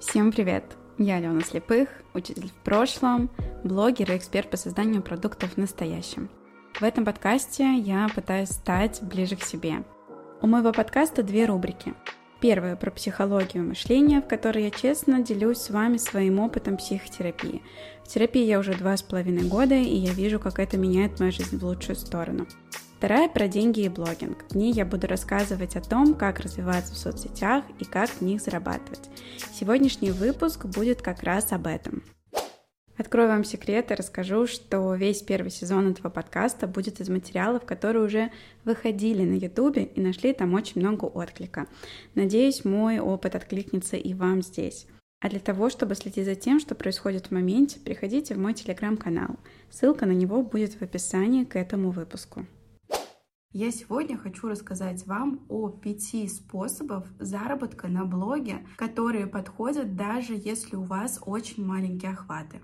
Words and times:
Всем 0.00 0.32
привет! 0.32 0.64
Я 0.96 1.16
Алена 1.16 1.42
Слепых, 1.42 1.90
учитель 2.14 2.48
в 2.48 2.64
прошлом, 2.64 3.28
блогер 3.64 4.10
и 4.10 4.16
эксперт 4.16 4.48
по 4.48 4.56
созданию 4.56 5.02
продуктов 5.02 5.52
в 5.52 5.56
настоящем. 5.58 6.30
В 6.80 6.82
этом 6.82 7.04
подкасте 7.04 7.74
я 7.76 8.08
пытаюсь 8.14 8.48
стать 8.48 9.02
ближе 9.02 9.36
к 9.36 9.44
себе. 9.44 9.84
У 10.40 10.46
моего 10.46 10.72
подкаста 10.72 11.22
две 11.22 11.44
рубрики. 11.44 11.92
Первая 12.40 12.76
про 12.76 12.90
психологию 12.90 13.62
мышления, 13.62 14.22
в 14.22 14.26
которой 14.26 14.64
я 14.64 14.70
честно 14.70 15.22
делюсь 15.22 15.58
с 15.58 15.68
вами 15.68 15.98
своим 15.98 16.40
опытом 16.40 16.78
психотерапии. 16.78 17.62
В 18.02 18.08
терапии 18.08 18.44
я 18.44 18.58
уже 18.58 18.72
два 18.72 18.96
с 18.96 19.02
половиной 19.02 19.46
года, 19.46 19.74
и 19.74 19.96
я 19.96 20.14
вижу, 20.14 20.40
как 20.40 20.60
это 20.60 20.78
меняет 20.78 21.20
мою 21.20 21.30
жизнь 21.30 21.58
в 21.58 21.64
лучшую 21.64 21.96
сторону. 21.96 22.46
Вторая 23.00 23.30
про 23.30 23.48
деньги 23.48 23.80
и 23.80 23.88
блогинг. 23.88 24.44
В 24.50 24.54
ней 24.54 24.74
я 24.74 24.84
буду 24.84 25.06
рассказывать 25.06 25.74
о 25.74 25.80
том, 25.80 26.14
как 26.14 26.38
развиваться 26.38 26.92
в 26.92 26.98
соцсетях 26.98 27.64
и 27.78 27.86
как 27.86 28.10
в 28.10 28.20
них 28.20 28.42
зарабатывать. 28.42 29.08
Сегодняшний 29.54 30.10
выпуск 30.10 30.66
будет 30.66 31.00
как 31.00 31.22
раз 31.22 31.50
об 31.52 31.66
этом. 31.66 32.02
Открою 32.98 33.30
вам 33.30 33.44
секрет 33.44 33.90
и 33.90 33.94
расскажу, 33.94 34.46
что 34.46 34.94
весь 34.96 35.22
первый 35.22 35.50
сезон 35.50 35.90
этого 35.90 36.10
подкаста 36.10 36.66
будет 36.66 37.00
из 37.00 37.08
материалов, 37.08 37.64
которые 37.64 38.04
уже 38.04 38.30
выходили 38.66 39.24
на 39.24 39.36
ютубе 39.42 39.84
и 39.84 39.98
нашли 39.98 40.34
там 40.34 40.52
очень 40.52 40.82
много 40.82 41.06
отклика. 41.06 41.68
Надеюсь, 42.14 42.66
мой 42.66 42.98
опыт 42.98 43.34
откликнется 43.34 43.96
и 43.96 44.12
вам 44.12 44.42
здесь. 44.42 44.86
А 45.22 45.30
для 45.30 45.40
того, 45.40 45.70
чтобы 45.70 45.94
следить 45.94 46.26
за 46.26 46.34
тем, 46.34 46.60
что 46.60 46.74
происходит 46.74 47.28
в 47.28 47.30
моменте, 47.30 47.80
приходите 47.80 48.34
в 48.34 48.38
мой 48.38 48.52
телеграм-канал. 48.52 49.36
Ссылка 49.70 50.04
на 50.04 50.12
него 50.12 50.42
будет 50.42 50.74
в 50.74 50.82
описании 50.82 51.44
к 51.44 51.56
этому 51.56 51.92
выпуску. 51.92 52.44
Я 53.52 53.72
сегодня 53.72 54.16
хочу 54.16 54.46
рассказать 54.46 55.04
вам 55.08 55.44
о 55.48 55.70
пяти 55.70 56.28
способах 56.28 57.08
заработка 57.18 57.88
на 57.88 58.04
блоге, 58.04 58.64
которые 58.76 59.26
подходят 59.26 59.96
даже 59.96 60.34
если 60.34 60.76
у 60.76 60.84
вас 60.84 61.18
очень 61.26 61.66
маленькие 61.66 62.12
охваты. 62.12 62.60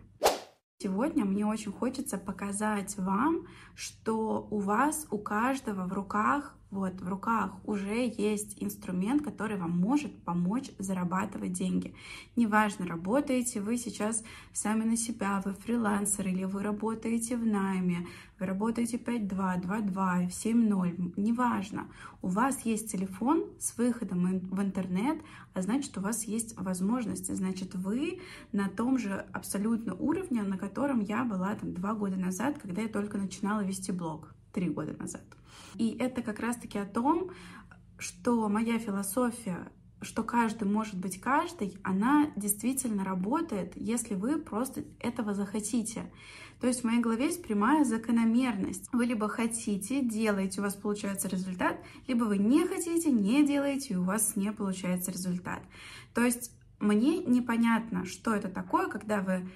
Сегодня 0.78 1.24
мне 1.24 1.44
очень 1.44 1.72
хочется 1.72 2.18
показать 2.18 2.96
вам, 2.98 3.48
что 3.74 4.46
у 4.48 4.60
вас, 4.60 5.08
у 5.10 5.18
каждого 5.18 5.88
в 5.88 5.92
руках 5.92 6.56
вот, 6.76 7.00
в 7.00 7.08
руках 7.08 7.52
уже 7.64 8.12
есть 8.18 8.62
инструмент, 8.62 9.22
который 9.22 9.56
вам 9.56 9.70
может 9.70 10.22
помочь 10.24 10.70
зарабатывать 10.78 11.54
деньги. 11.54 11.94
Неважно, 12.36 12.86
работаете 12.86 13.62
вы 13.62 13.78
сейчас 13.78 14.22
сами 14.52 14.84
на 14.84 14.96
себя, 14.96 15.40
вы 15.42 15.54
фрилансер, 15.54 16.28
или 16.28 16.44
вы 16.44 16.62
работаете 16.62 17.36
в 17.38 17.46
найме, 17.46 18.06
вы 18.38 18.44
работаете 18.44 18.98
5.2, 18.98 19.62
2.2, 19.62 20.28
7.0, 20.28 21.14
неважно. 21.16 21.88
У 22.20 22.28
вас 22.28 22.60
есть 22.66 22.92
телефон 22.92 23.46
с 23.58 23.78
выходом 23.78 24.40
в 24.40 24.60
интернет, 24.60 25.18
а 25.54 25.62
значит, 25.62 25.96
у 25.96 26.02
вас 26.02 26.24
есть 26.24 26.58
возможности, 26.58 27.32
значит, 27.32 27.74
вы 27.74 28.20
на 28.52 28.68
том 28.68 28.98
же 28.98 29.24
абсолютно 29.32 29.94
уровне, 29.94 30.42
на 30.42 30.58
котором 30.58 31.00
я 31.00 31.24
была 31.24 31.54
там 31.54 31.72
два 31.72 31.94
года 31.94 32.16
назад, 32.16 32.58
когда 32.58 32.82
я 32.82 32.88
только 32.88 33.16
начинала 33.16 33.64
вести 33.64 33.92
блог, 33.92 34.35
три 34.56 34.70
года 34.70 34.96
назад. 34.98 35.22
И 35.74 35.90
это 35.98 36.22
как 36.22 36.40
раз-таки 36.40 36.78
о 36.78 36.86
том, 36.86 37.30
что 37.98 38.48
моя 38.48 38.78
философия, 38.78 39.70
что 40.00 40.22
каждый 40.22 40.66
может 40.66 40.98
быть 40.98 41.20
каждый, 41.20 41.76
она 41.84 42.32
действительно 42.36 43.04
работает, 43.04 43.72
если 43.76 44.14
вы 44.14 44.38
просто 44.38 44.84
этого 44.98 45.34
захотите. 45.34 46.10
То 46.58 46.66
есть 46.66 46.80
в 46.80 46.84
моей 46.84 47.00
голове 47.00 47.26
есть 47.26 47.42
прямая 47.42 47.84
закономерность. 47.84 48.88
Вы 48.92 49.04
либо 49.04 49.28
хотите, 49.28 50.00
делаете, 50.00 50.60
у 50.60 50.64
вас 50.64 50.74
получается 50.74 51.28
результат, 51.28 51.78
либо 52.06 52.24
вы 52.24 52.38
не 52.38 52.66
хотите, 52.66 53.10
не 53.10 53.46
делаете, 53.46 53.92
и 53.92 53.96
у 53.96 54.04
вас 54.04 54.36
не 54.36 54.52
получается 54.52 55.10
результат. 55.10 55.62
То 56.14 56.22
есть 56.22 56.50
мне 56.80 57.18
непонятно, 57.18 58.06
что 58.06 58.34
это 58.34 58.48
такое, 58.48 58.88
когда 58.88 59.20
вы 59.20 59.50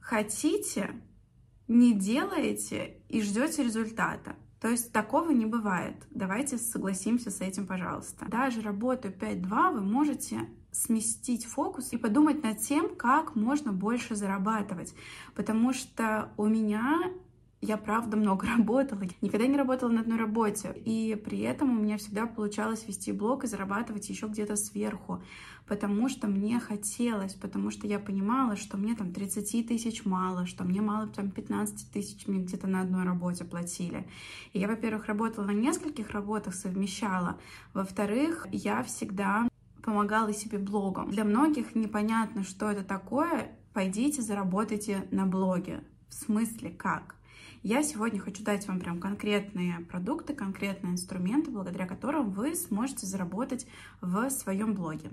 хотите, 0.00 0.90
не 1.70 1.94
делаете 1.94 2.96
и 3.08 3.22
ждете 3.22 3.62
результата. 3.62 4.34
То 4.60 4.68
есть 4.68 4.92
такого 4.92 5.30
не 5.30 5.46
бывает. 5.46 5.94
Давайте 6.10 6.58
согласимся 6.58 7.30
с 7.30 7.40
этим, 7.40 7.66
пожалуйста. 7.66 8.26
Даже 8.28 8.60
работая 8.60 9.12
5-2, 9.12 9.74
вы 9.74 9.80
можете 9.80 10.48
сместить 10.72 11.46
фокус 11.46 11.92
и 11.92 11.96
подумать 11.96 12.42
над 12.42 12.58
тем, 12.58 12.96
как 12.96 13.36
можно 13.36 13.72
больше 13.72 14.16
зарабатывать. 14.16 14.94
Потому 15.36 15.72
что 15.72 16.32
у 16.36 16.48
меня 16.48 17.12
я 17.60 17.76
правда 17.76 18.16
много 18.16 18.46
работала. 18.56 19.02
Никогда 19.20 19.46
не 19.46 19.56
работала 19.56 19.90
на 19.90 20.00
одной 20.00 20.18
работе. 20.18 20.72
И 20.84 21.20
при 21.24 21.40
этом 21.40 21.70
у 21.70 21.82
меня 21.82 21.98
всегда 21.98 22.26
получалось 22.26 22.86
вести 22.86 23.12
блог 23.12 23.44
и 23.44 23.46
зарабатывать 23.46 24.08
еще 24.08 24.26
где-то 24.26 24.56
сверху. 24.56 25.22
Потому 25.66 26.08
что 26.08 26.26
мне 26.26 26.58
хотелось, 26.58 27.34
потому 27.34 27.70
что 27.70 27.86
я 27.86 28.00
понимала, 28.00 28.56
что 28.56 28.76
мне 28.76 28.96
там 28.96 29.12
30 29.12 29.68
тысяч 29.68 30.04
мало, 30.04 30.46
что 30.46 30.64
мне 30.64 30.80
мало 30.80 31.06
там 31.06 31.30
15 31.30 31.92
тысяч 31.92 32.26
мне 32.26 32.40
где-то 32.40 32.66
на 32.66 32.80
одной 32.80 33.04
работе 33.04 33.44
платили. 33.44 34.08
И 34.52 34.58
я, 34.58 34.66
во-первых, 34.66 35.06
работала 35.06 35.44
на 35.44 35.52
нескольких 35.52 36.10
работах, 36.10 36.54
совмещала. 36.54 37.38
Во-вторых, 37.72 38.48
я 38.50 38.82
всегда 38.82 39.48
помогала 39.82 40.32
себе 40.32 40.58
блогом. 40.58 41.10
Для 41.10 41.24
многих 41.24 41.74
непонятно, 41.74 42.42
что 42.42 42.70
это 42.70 42.82
такое. 42.82 43.52
Пойдите, 43.72 44.22
заработайте 44.22 45.06
на 45.12 45.26
блоге. 45.26 45.84
В 46.08 46.14
смысле, 46.14 46.70
как? 46.70 47.14
Я 47.62 47.82
сегодня 47.82 48.18
хочу 48.18 48.42
дать 48.42 48.66
вам 48.68 48.80
прям 48.80 48.98
конкретные 48.98 49.80
продукты, 49.80 50.34
конкретные 50.34 50.94
инструменты, 50.94 51.50
благодаря 51.50 51.86
которым 51.86 52.30
вы 52.30 52.54
сможете 52.54 53.06
заработать 53.06 53.66
в 54.00 54.30
своем 54.30 54.74
блоге. 54.74 55.10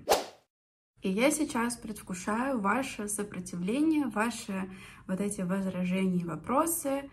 И 1.02 1.10
я 1.10 1.30
сейчас 1.30 1.76
предвкушаю 1.76 2.62
ваше 2.62 3.10
сопротивление, 3.10 4.08
ваши 4.08 4.70
вот 5.08 5.20
эти 5.20 5.42
возражения 5.42 6.22
и 6.22 6.26
вопросы, 6.26 7.10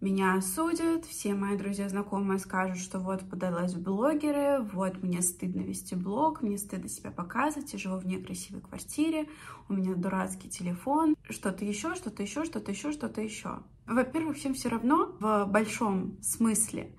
меня 0.00 0.34
осудят, 0.34 1.06
все 1.06 1.34
мои 1.34 1.56
друзья, 1.56 1.88
знакомые 1.88 2.38
скажут, 2.38 2.78
что 2.78 2.98
вот 2.98 3.28
подалась 3.30 3.72
в 3.72 3.82
блогеры, 3.82 4.60
вот 4.74 5.02
мне 5.02 5.22
стыдно 5.22 5.62
вести 5.62 5.94
блог, 5.94 6.42
мне 6.42 6.58
стыдно 6.58 6.88
себя 6.88 7.10
показывать, 7.10 7.72
я 7.72 7.78
живу 7.78 7.98
в 7.98 8.06
некрасивой 8.06 8.60
квартире, 8.60 9.28
у 9.68 9.72
меня 9.72 9.94
дурацкий 9.94 10.50
телефон, 10.50 11.16
что-то 11.30 11.64
еще, 11.64 11.94
что-то 11.94 12.22
еще, 12.22 12.44
что-то 12.44 12.72
еще, 12.72 12.92
что-то 12.92 13.22
еще. 13.22 13.62
Во-первых, 13.86 14.36
всем 14.36 14.54
все 14.54 14.68
равно 14.68 15.14
в 15.20 15.46
большом 15.46 16.20
смысле, 16.20 16.92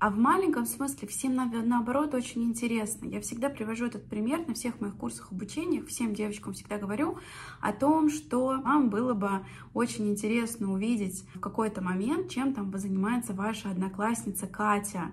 а 0.00 0.10
в 0.10 0.18
маленьком 0.18 0.66
смысле 0.66 1.06
всем 1.06 1.36
наоборот 1.36 2.12
очень 2.14 2.42
интересно. 2.42 3.06
Я 3.06 3.20
всегда 3.20 3.48
привожу 3.48 3.86
этот 3.86 4.08
пример 4.08 4.44
на 4.48 4.54
всех 4.54 4.80
моих 4.80 4.96
курсах 4.96 5.30
обучения. 5.30 5.80
Всем 5.84 6.12
девочкам 6.12 6.54
всегда 6.54 6.78
говорю 6.78 7.18
о 7.60 7.72
том, 7.72 8.10
что 8.10 8.60
вам 8.60 8.90
было 8.90 9.14
бы 9.14 9.46
очень 9.72 10.10
интересно 10.10 10.72
увидеть 10.72 11.24
в 11.32 11.38
какой-то 11.38 11.80
момент, 11.80 12.30
чем 12.30 12.52
там 12.52 12.76
занимается 12.76 13.32
ваша 13.32 13.70
одноклассница 13.70 14.48
Катя 14.48 15.12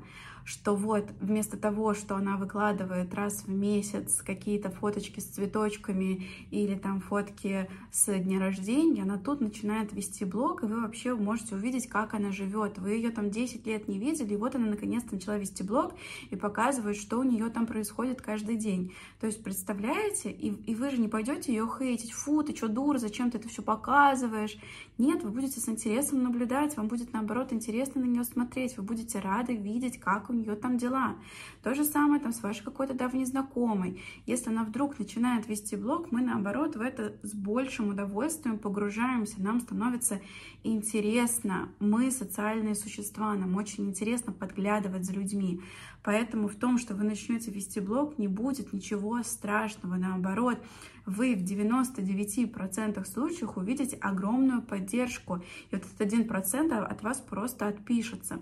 что 0.49 0.75
вот 0.75 1.05
вместо 1.21 1.57
того, 1.57 1.93
что 1.93 2.15
она 2.15 2.35
выкладывает 2.35 3.13
раз 3.13 3.43
в 3.43 3.49
месяц 3.49 4.23
какие-то 4.23 4.71
фоточки 4.71 5.19
с 5.19 5.25
цветочками 5.25 6.25
или 6.49 6.73
там 6.73 7.01
фотки 7.01 7.69
с 7.91 8.11
дня 8.17 8.39
рождения, 8.39 9.03
она 9.03 9.19
тут 9.19 9.41
начинает 9.41 9.93
вести 9.93 10.25
блог, 10.25 10.63
и 10.63 10.65
вы 10.65 10.81
вообще 10.81 11.13
можете 11.13 11.53
увидеть, 11.53 11.87
как 11.87 12.15
она 12.15 12.31
живет. 12.31 12.79
Вы 12.79 12.93
ее 12.93 13.11
там 13.11 13.29
10 13.29 13.67
лет 13.67 13.87
не 13.87 13.99
видели, 13.99 14.33
и 14.33 14.37
вот 14.37 14.55
она 14.55 14.65
наконец-то 14.65 15.13
начала 15.13 15.37
вести 15.37 15.61
блог 15.61 15.93
и 16.31 16.35
показывает, 16.35 16.97
что 16.97 17.19
у 17.19 17.23
нее 17.23 17.49
там 17.51 17.67
происходит 17.67 18.19
каждый 18.19 18.55
день. 18.55 18.91
То 19.19 19.27
есть, 19.27 19.43
представляете, 19.43 20.31
и, 20.31 20.47
и 20.47 20.73
вы 20.73 20.89
же 20.89 20.97
не 20.97 21.09
пойдете 21.09 21.53
ее 21.53 21.67
хейтить, 21.67 22.11
фу, 22.11 22.41
ты 22.41 22.55
что, 22.55 22.69
дура, 22.69 22.97
зачем 22.97 23.29
ты 23.29 23.37
это 23.37 23.49
все 23.49 23.61
показываешь? 23.61 24.57
Нет, 24.97 25.23
вы 25.23 25.29
будете 25.29 25.59
с 25.59 25.69
интересом 25.69 26.23
наблюдать, 26.23 26.75
вам 26.75 26.87
будет 26.87 27.13
наоборот 27.13 27.53
интересно 27.53 28.01
на 28.01 28.05
нее 28.05 28.23
смотреть, 28.23 28.77
вы 28.77 28.83
будете 28.83 29.19
рады 29.19 29.55
видеть, 29.55 29.99
как 29.99 30.31
у 30.31 30.38
нее 30.39 30.55
там 30.55 30.77
дела. 30.77 31.15
То 31.63 31.73
же 31.75 31.83
самое 31.83 32.21
там 32.21 32.33
с 32.33 32.41
вашей 32.41 32.63
какой-то 32.63 32.93
давней 32.93 33.25
знакомой. 33.25 34.01
Если 34.25 34.49
она 34.49 34.63
вдруг 34.63 34.97
начинает 34.99 35.47
вести 35.47 35.75
блог, 35.75 36.11
мы 36.11 36.21
наоборот 36.21 36.75
в 36.75 36.81
это 36.81 37.15
с 37.23 37.33
большим 37.33 37.89
удовольствием 37.89 38.57
погружаемся, 38.57 39.41
нам 39.41 39.59
становится 39.59 40.21
интересно. 40.63 41.69
Мы 41.79 42.11
социальные 42.11 42.75
существа, 42.75 43.33
нам 43.35 43.55
очень 43.55 43.89
интересно 43.89 44.33
подглядывать 44.33 45.05
за 45.05 45.13
людьми. 45.13 45.61
Поэтому 46.03 46.47
в 46.47 46.55
том, 46.55 46.77
что 46.77 46.95
вы 46.95 47.03
начнете 47.03 47.51
вести 47.51 47.79
блог, 47.79 48.17
не 48.17 48.27
будет 48.27 48.71
ничего 48.71 49.21
страшного. 49.23 49.95
Наоборот, 49.95 50.57
вы 51.05 51.35
в 51.35 51.43
99% 51.43 53.05
случаев 53.05 53.57
увидите 53.57 53.97
огромную 53.97 54.61
поддержку. 54.61 55.43
И 55.71 55.75
вот 55.75 55.83
этот 55.83 55.99
1% 55.99 56.73
от 56.77 57.03
вас 57.03 57.19
просто 57.19 57.67
отпишется 57.67 58.39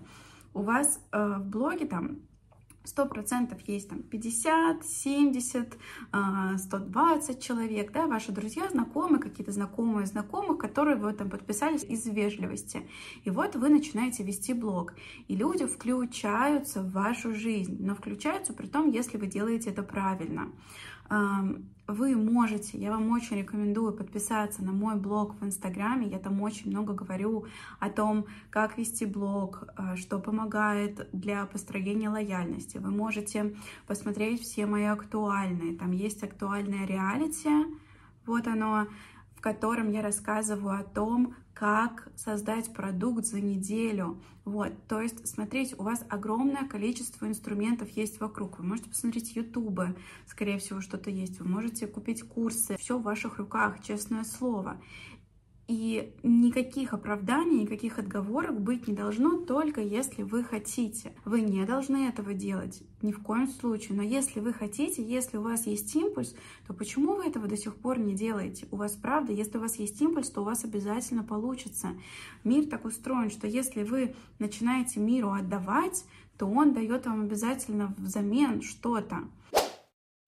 у 0.54 0.62
вас 0.62 1.00
э, 1.12 1.36
в 1.38 1.46
блоге 1.46 1.86
там 1.86 2.18
100% 2.96 3.60
есть 3.66 3.88
там 3.88 4.02
50, 4.02 4.84
70, 4.84 5.78
120 6.58 7.42
человек, 7.42 7.92
да, 7.92 8.06
ваши 8.06 8.32
друзья, 8.32 8.68
знакомые, 8.68 9.20
какие-то 9.20 9.52
знакомые 9.52 10.06
знакомых, 10.06 10.58
которые 10.58 10.96
вы 10.96 11.12
там 11.12 11.30
подписались 11.30 11.84
из 11.84 12.06
вежливости. 12.06 12.88
И 13.24 13.30
вот 13.30 13.56
вы 13.56 13.68
начинаете 13.68 14.22
вести 14.22 14.54
блог, 14.54 14.94
и 15.28 15.36
люди 15.36 15.66
включаются 15.66 16.82
в 16.82 16.92
вашу 16.92 17.34
жизнь, 17.34 17.76
но 17.80 17.94
включаются 17.94 18.52
при 18.52 18.66
том, 18.66 18.90
если 18.90 19.18
вы 19.18 19.26
делаете 19.26 19.70
это 19.70 19.82
правильно. 19.82 20.50
Вы 21.88 22.16
можете, 22.16 22.76
я 22.76 22.90
вам 22.90 23.10
очень 23.10 23.38
рекомендую 23.38 23.94
подписаться 23.94 24.62
на 24.62 24.72
мой 24.72 24.96
блог 24.96 25.40
в 25.40 25.44
Инстаграме. 25.44 26.06
Я 26.06 26.18
там 26.18 26.42
очень 26.42 26.70
много 26.70 26.92
говорю 26.92 27.46
о 27.80 27.88
том, 27.88 28.26
как 28.50 28.76
вести 28.76 29.06
блог, 29.06 29.64
э, 29.76 29.96
что 29.96 30.18
помогает 30.18 31.08
для 31.12 31.46
построения 31.46 32.10
лояльности. 32.10 32.76
Вы 32.76 32.90
можете 32.90 33.56
посмотреть 33.86 34.42
все 34.42 34.66
мои 34.66 34.84
актуальные. 34.84 35.78
Там 35.78 35.92
есть 35.92 36.22
актуальное 36.22 36.86
реалити, 36.86 37.48
вот 38.26 38.46
оно, 38.46 38.86
в 39.38 39.40
котором 39.40 39.92
я 39.92 40.02
рассказываю 40.02 40.80
о 40.80 40.82
том, 40.82 41.36
как 41.54 42.08
создать 42.16 42.72
продукт 42.72 43.24
за 43.24 43.40
неделю. 43.40 44.20
Вот, 44.44 44.72
то 44.88 45.00
есть, 45.00 45.28
смотрите, 45.28 45.76
у 45.78 45.84
вас 45.84 46.04
огромное 46.08 46.66
количество 46.66 47.24
инструментов 47.24 47.88
есть 47.90 48.18
вокруг. 48.18 48.58
Вы 48.58 48.64
можете 48.64 48.88
посмотреть 48.88 49.36
ютубы, 49.36 49.94
скорее 50.26 50.58
всего, 50.58 50.80
что-то 50.80 51.10
есть. 51.10 51.38
Вы 51.38 51.48
можете 51.48 51.86
купить 51.86 52.24
курсы. 52.24 52.76
Все 52.78 52.98
в 52.98 53.04
ваших 53.04 53.38
руках, 53.38 53.80
честное 53.80 54.24
слово. 54.24 54.80
И 55.68 56.14
никаких 56.22 56.94
оправданий, 56.94 57.60
никаких 57.60 57.98
отговорок 57.98 58.58
быть 58.58 58.88
не 58.88 58.94
должно, 58.94 59.36
только 59.36 59.82
если 59.82 60.22
вы 60.22 60.42
хотите. 60.42 61.12
Вы 61.26 61.42
не 61.42 61.62
должны 61.66 62.08
этого 62.08 62.32
делать, 62.32 62.82
ни 63.02 63.12
в 63.12 63.22
коем 63.22 63.46
случае. 63.48 63.98
Но 63.98 64.02
если 64.02 64.40
вы 64.40 64.54
хотите, 64.54 65.02
если 65.02 65.36
у 65.36 65.42
вас 65.42 65.66
есть 65.66 65.94
импульс, 65.94 66.34
то 66.66 66.72
почему 66.72 67.16
вы 67.16 67.26
этого 67.26 67.46
до 67.46 67.58
сих 67.58 67.76
пор 67.76 67.98
не 67.98 68.14
делаете? 68.14 68.66
У 68.70 68.76
вас 68.76 68.92
правда, 68.92 69.30
если 69.32 69.58
у 69.58 69.60
вас 69.60 69.76
есть 69.76 70.00
импульс, 70.00 70.30
то 70.30 70.40
у 70.40 70.44
вас 70.44 70.64
обязательно 70.64 71.22
получится. 71.22 71.90
Мир 72.44 72.64
так 72.64 72.86
устроен, 72.86 73.30
что 73.30 73.46
если 73.46 73.82
вы 73.82 74.14
начинаете 74.38 75.00
миру 75.00 75.32
отдавать, 75.32 76.06
то 76.38 76.46
он 76.46 76.72
дает 76.72 77.04
вам 77.04 77.24
обязательно 77.24 77.94
взамен 77.98 78.62
что-то. 78.62 79.28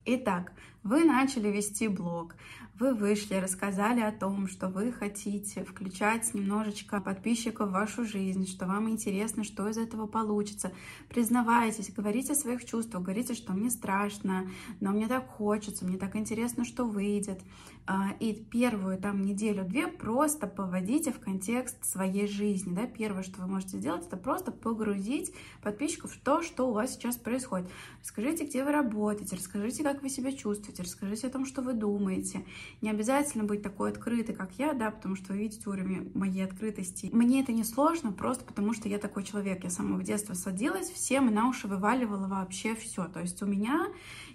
Итак, 0.04 0.52
вы 0.82 1.04
начали 1.04 1.48
вести 1.48 1.88
блог, 1.88 2.34
вы 2.80 2.94
вышли, 2.94 3.34
рассказали 3.34 4.00
о 4.00 4.10
том, 4.10 4.48
что 4.48 4.68
вы 4.68 4.90
хотите 4.90 5.64
включать 5.64 6.32
немножечко 6.32 7.00
подписчиков 7.00 7.68
в 7.68 7.72
вашу 7.72 8.06
жизнь, 8.06 8.46
что 8.46 8.64
вам 8.66 8.88
интересно, 8.88 9.44
что 9.44 9.68
из 9.68 9.76
этого 9.76 10.06
получится. 10.06 10.72
Признавайтесь, 11.10 11.92
говорите 11.92 12.32
о 12.32 12.36
своих 12.36 12.64
чувствах, 12.64 13.02
говорите, 13.02 13.34
что 13.34 13.52
мне 13.52 13.68
страшно, 13.68 14.50
но 14.80 14.92
мне 14.92 15.08
так 15.08 15.28
хочется, 15.28 15.84
мне 15.84 15.98
так 15.98 16.16
интересно, 16.16 16.64
что 16.64 16.84
выйдет. 16.86 17.40
А, 17.86 18.10
и 18.20 18.32
первую 18.32 18.98
там 18.98 19.22
неделю-две 19.22 19.88
просто 19.88 20.46
поводите 20.46 21.12
в 21.12 21.18
контекст 21.18 21.84
своей 21.84 22.28
жизни. 22.28 22.72
Да? 22.72 22.86
Первое, 22.86 23.22
что 23.22 23.40
вы 23.40 23.48
можете 23.48 23.78
сделать, 23.78 24.06
это 24.06 24.16
просто 24.16 24.52
погрузить 24.52 25.32
подписчиков 25.60 26.12
в 26.12 26.20
то, 26.20 26.42
что 26.42 26.68
у 26.68 26.72
вас 26.72 26.92
сейчас 26.92 27.16
происходит. 27.16 27.68
Расскажите, 28.00 28.44
где 28.44 28.62
вы 28.62 28.70
работаете, 28.70 29.34
расскажите, 29.34 29.82
как 29.82 30.02
вы 30.02 30.08
себя 30.08 30.30
чувствуете, 30.30 30.82
расскажите 30.82 31.26
о 31.26 31.30
том, 31.30 31.44
что 31.46 31.62
вы 31.62 31.72
думаете. 31.72 32.44
Не 32.80 32.90
обязательно 32.90 33.42
быть 33.42 33.62
такой 33.62 33.90
открытой, 33.90 34.36
как 34.36 34.52
я, 34.58 34.72
да, 34.72 34.90
потому 34.90 35.16
что 35.16 35.32
вы 35.32 35.40
видите 35.40 35.68
уровень 35.68 36.12
моей 36.14 36.44
открытости. 36.44 37.10
Мне 37.12 37.40
это 37.40 37.52
не 37.52 37.64
сложно, 37.64 38.12
просто 38.12 38.44
потому 38.44 38.72
что 38.72 38.88
я 38.88 38.98
такой 38.98 39.24
человек. 39.24 39.64
Я 39.64 39.70
с 39.70 39.74
самого 39.74 40.02
детства 40.02 40.34
садилась, 40.34 40.90
всем 40.90 41.32
на 41.34 41.48
уши 41.48 41.66
вываливала 41.66 42.28
вообще 42.28 42.76
все. 42.76 43.06
То 43.08 43.20
есть 43.20 43.42
у 43.42 43.46
меня 43.46 43.88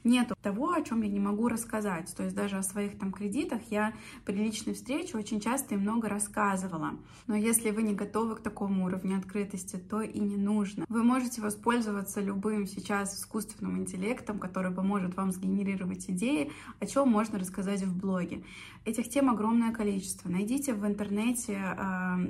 нет 0.03 0.33
того, 0.41 0.73
о 0.73 0.81
чем 0.81 1.03
я 1.03 1.09
не 1.09 1.19
могу 1.19 1.47
рассказать. 1.47 2.13
То 2.15 2.23
есть 2.23 2.35
даже 2.35 2.57
о 2.57 2.63
своих 2.63 2.97
там 2.99 3.13
кредитах 3.13 3.34
я 3.69 3.93
при 4.25 4.35
личной 4.35 4.73
встрече 4.73 5.17
очень 5.17 5.39
часто 5.39 5.75
и 5.75 5.77
много 5.77 6.09
рассказывала. 6.09 6.91
Но 7.27 7.35
если 7.35 7.71
вы 7.71 7.83
не 7.83 7.93
готовы 7.93 8.35
к 8.35 8.41
такому 8.41 8.85
уровню 8.85 9.17
открытости, 9.17 9.75
то 9.77 10.01
и 10.01 10.19
не 10.19 10.37
нужно. 10.37 10.85
Вы 10.89 11.03
можете 11.03 11.41
воспользоваться 11.41 12.21
любым 12.21 12.67
сейчас 12.67 13.19
искусственным 13.19 13.77
интеллектом, 13.77 14.39
который 14.39 14.71
поможет 14.71 15.15
вам 15.15 15.31
сгенерировать 15.31 16.09
идеи, 16.09 16.51
о 16.79 16.85
чем 16.85 17.09
можно 17.09 17.39
рассказать 17.39 17.83
в 17.83 17.97
блоге. 17.97 18.43
Этих 18.85 19.09
тем 19.09 19.29
огромное 19.29 19.73
количество. 19.73 20.29
Найдите 20.29 20.73
в 20.73 20.85
интернете 20.85 21.77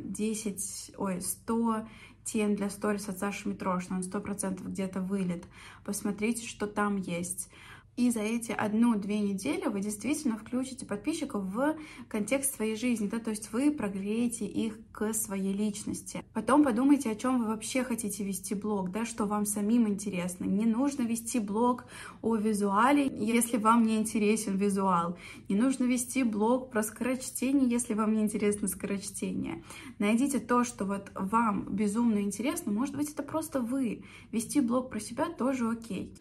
10, 0.03 0.91
а, 0.97 1.01
ой, 1.01 1.21
100 1.21 1.85
тем 2.25 2.55
для 2.55 2.69
сторис 2.69 3.07
от 3.07 3.19
Саши 3.19 3.47
Митрошина, 3.47 3.97
он 3.97 4.01
100% 4.01 4.63
где-то 4.63 4.99
вылет. 4.99 5.45
Посмотрите, 5.85 6.45
что 6.47 6.67
там 6.67 6.97
есть. 6.97 7.49
И 7.97 8.11
за 8.11 8.19
эти 8.19 8.51
одну-две 8.51 9.19
недели 9.19 9.67
вы 9.67 9.79
действительно 9.79 10.37
включите 10.37 10.85
подписчиков 10.85 11.43
в 11.43 11.77
контекст 12.09 12.53
своей 12.53 12.75
жизни, 12.75 13.07
да, 13.07 13.19
то 13.19 13.29
есть 13.29 13.53
вы 13.53 13.71
прогреете 13.71 14.45
их 14.45 14.77
к 14.91 15.13
своей 15.13 15.53
личности. 15.53 16.21
Потом 16.33 16.65
подумайте, 16.65 17.09
о 17.09 17.15
чем 17.15 17.39
вы 17.39 17.45
вообще 17.45 17.85
хотите 17.85 18.25
вести 18.25 18.53
блог, 18.53 18.91
да, 18.91 19.05
что 19.05 19.25
вам 19.25 19.45
самим 19.45 19.87
интересно. 19.87 20.43
Не 20.43 20.65
нужно 20.65 21.03
вести 21.03 21.39
блог 21.39 21.85
о 22.21 22.35
визуале, 22.35 23.09
если 23.17 23.55
вам 23.55 23.85
не 23.85 23.95
интересен 23.95 24.57
визуал. 24.57 25.17
Не 25.47 25.55
нужно 25.55 25.85
вести 25.85 26.23
блог 26.23 26.71
про 26.71 26.83
скорочтение, 26.83 27.69
если 27.69 27.93
вам 27.93 28.13
не 28.13 28.23
интересно 28.23 28.67
скорочтение. 28.67 29.63
Найдите 29.99 30.39
то, 30.39 30.65
что 30.65 30.83
вот 30.83 31.11
вам 31.15 31.73
безумно 31.73 32.19
интересно, 32.19 32.73
может 32.73 32.97
быть, 32.97 33.11
это 33.11 33.23
просто 33.23 33.61
вы. 33.61 34.03
Вести 34.33 34.59
блог 34.59 34.89
про 34.89 34.99
себя 34.99 35.29
тоже 35.29 35.69
окей. 35.69 36.13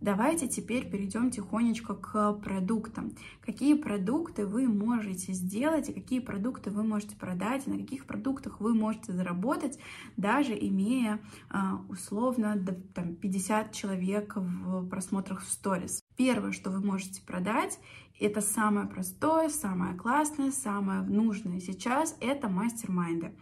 Давайте 0.00 0.48
теперь 0.48 0.88
перейдем 0.90 1.30
тихонечко 1.30 1.94
к 1.94 2.32
продуктам. 2.34 3.12
Какие 3.42 3.74
продукты 3.74 4.46
вы 4.46 4.66
можете 4.66 5.34
сделать 5.34 5.90
и 5.90 5.92
какие 5.92 6.20
продукты 6.20 6.70
вы 6.70 6.84
можете 6.84 7.16
продать, 7.16 7.66
и 7.66 7.70
на 7.70 7.78
каких 7.78 8.06
продуктах 8.06 8.60
вы 8.60 8.72
можете 8.72 9.12
заработать, 9.12 9.78
даже 10.16 10.56
имея 10.58 11.20
а, 11.50 11.82
условно 11.90 12.56
там, 12.94 13.14
50 13.14 13.72
человек 13.72 14.36
в 14.36 14.88
просмотрах 14.88 15.42
в 15.42 15.48
сторис. 15.48 16.02
Первое, 16.16 16.52
что 16.52 16.70
вы 16.70 16.80
можете 16.80 17.20
продать, 17.20 17.78
это 18.18 18.40
самое 18.40 18.86
простое, 18.86 19.50
самое 19.50 19.94
классное, 19.94 20.50
самое 20.50 21.02
нужное 21.02 21.60
сейчас, 21.60 22.16
это 22.20 22.48
мастер-майнды. 22.48 23.32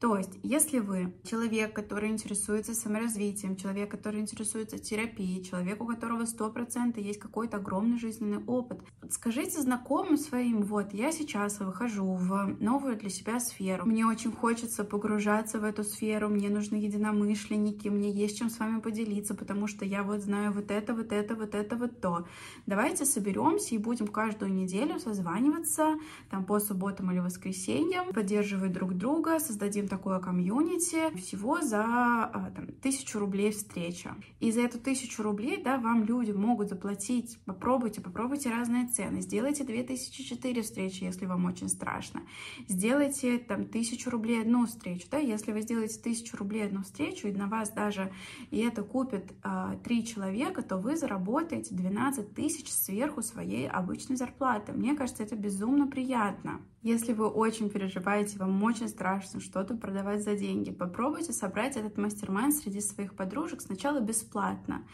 То 0.00 0.16
есть, 0.16 0.38
если 0.44 0.78
вы 0.78 1.12
человек, 1.24 1.74
который 1.74 2.10
интересуется 2.10 2.72
саморазвитием, 2.72 3.56
человек, 3.56 3.90
который 3.90 4.20
интересуется 4.20 4.78
терапией, 4.78 5.42
человек, 5.42 5.82
у 5.82 5.86
которого 5.86 6.22
100% 6.22 7.00
есть 7.00 7.18
какой-то 7.18 7.56
огромный 7.56 7.98
жизненный 7.98 8.44
опыт, 8.44 8.80
скажите 9.10 9.60
знакомым 9.60 10.16
своим, 10.16 10.62
вот, 10.62 10.94
я 10.94 11.10
сейчас 11.10 11.58
выхожу 11.58 12.14
в 12.14 12.56
новую 12.60 12.96
для 12.96 13.10
себя 13.10 13.40
сферу, 13.40 13.86
мне 13.86 14.06
очень 14.06 14.30
хочется 14.30 14.84
погружаться 14.84 15.58
в 15.58 15.64
эту 15.64 15.82
сферу, 15.82 16.28
мне 16.28 16.48
нужны 16.48 16.76
единомышленники, 16.76 17.88
мне 17.88 18.12
есть 18.12 18.38
чем 18.38 18.50
с 18.50 18.58
вами 18.60 18.78
поделиться, 18.78 19.34
потому 19.34 19.66
что 19.66 19.84
я 19.84 20.04
вот 20.04 20.20
знаю 20.20 20.52
вот 20.52 20.70
это, 20.70 20.94
вот 20.94 21.10
это, 21.10 21.34
вот 21.34 21.56
это, 21.56 21.74
вот 21.74 22.00
то. 22.00 22.24
Давайте 22.66 23.04
соберемся 23.04 23.74
и 23.74 23.78
будем 23.78 24.06
каждую 24.06 24.52
неделю 24.52 25.00
созваниваться, 25.00 25.96
там, 26.30 26.44
по 26.44 26.60
субботам 26.60 27.10
или 27.10 27.18
воскресеньям, 27.18 28.12
поддерживать 28.12 28.72
друг 28.72 28.94
друга, 28.94 29.40
создадим 29.40 29.87
такое 29.88 30.20
комьюнити 30.20 31.16
всего 31.16 31.60
за 31.60 31.82
а, 31.84 32.52
там, 32.54 32.68
тысячу 32.82 33.18
рублей 33.18 33.52
встреча. 33.52 34.14
И 34.40 34.50
за 34.50 34.62
эту 34.62 34.78
тысячу 34.78 35.22
рублей, 35.22 35.62
да, 35.62 35.78
вам 35.78 36.04
люди 36.04 36.32
могут 36.32 36.68
заплатить, 36.68 37.38
попробуйте, 37.44 38.00
попробуйте 38.00 38.50
разные 38.50 38.86
цены, 38.86 39.20
сделайте 39.20 39.64
2004 39.64 40.62
встречи, 40.62 41.04
если 41.04 41.26
вам 41.26 41.44
очень 41.46 41.68
страшно, 41.68 42.22
сделайте 42.68 43.38
там 43.38 43.66
тысячу 43.66 44.10
рублей 44.10 44.42
одну 44.42 44.66
встречу, 44.66 45.06
да, 45.10 45.18
если 45.18 45.52
вы 45.52 45.62
сделаете 45.62 46.00
тысячу 46.00 46.36
рублей 46.36 46.66
одну 46.66 46.82
встречу, 46.82 47.28
и 47.28 47.32
на 47.32 47.46
вас 47.46 47.70
даже 47.70 48.12
и 48.50 48.58
это 48.58 48.82
купит 48.82 49.32
а, 49.42 49.76
три 49.76 50.04
человека, 50.04 50.62
то 50.62 50.76
вы 50.76 50.96
заработаете 50.96 51.74
12 51.74 52.34
тысяч 52.34 52.70
сверху 52.70 53.22
своей 53.22 53.68
обычной 53.68 54.16
зарплаты. 54.16 54.72
Мне 54.72 54.94
кажется, 54.94 55.22
это 55.22 55.36
безумно 55.36 55.86
приятно. 55.86 56.60
Если 56.82 57.12
вы 57.12 57.26
очень 57.26 57.70
переживаете, 57.70 58.38
вам 58.38 58.62
очень 58.62 58.88
страшно 58.88 59.40
что-то 59.40 59.74
продавать 59.78 60.22
за 60.22 60.34
деньги, 60.34 60.70
попробуйте 60.70 61.32
собрать 61.32 61.76
этот 61.76 61.96
мастер-майнд 61.96 62.54
среди 62.54 62.80
своих 62.80 63.14
подружек 63.14 63.60
сначала 63.60 64.00
бесплатно. 64.00 64.84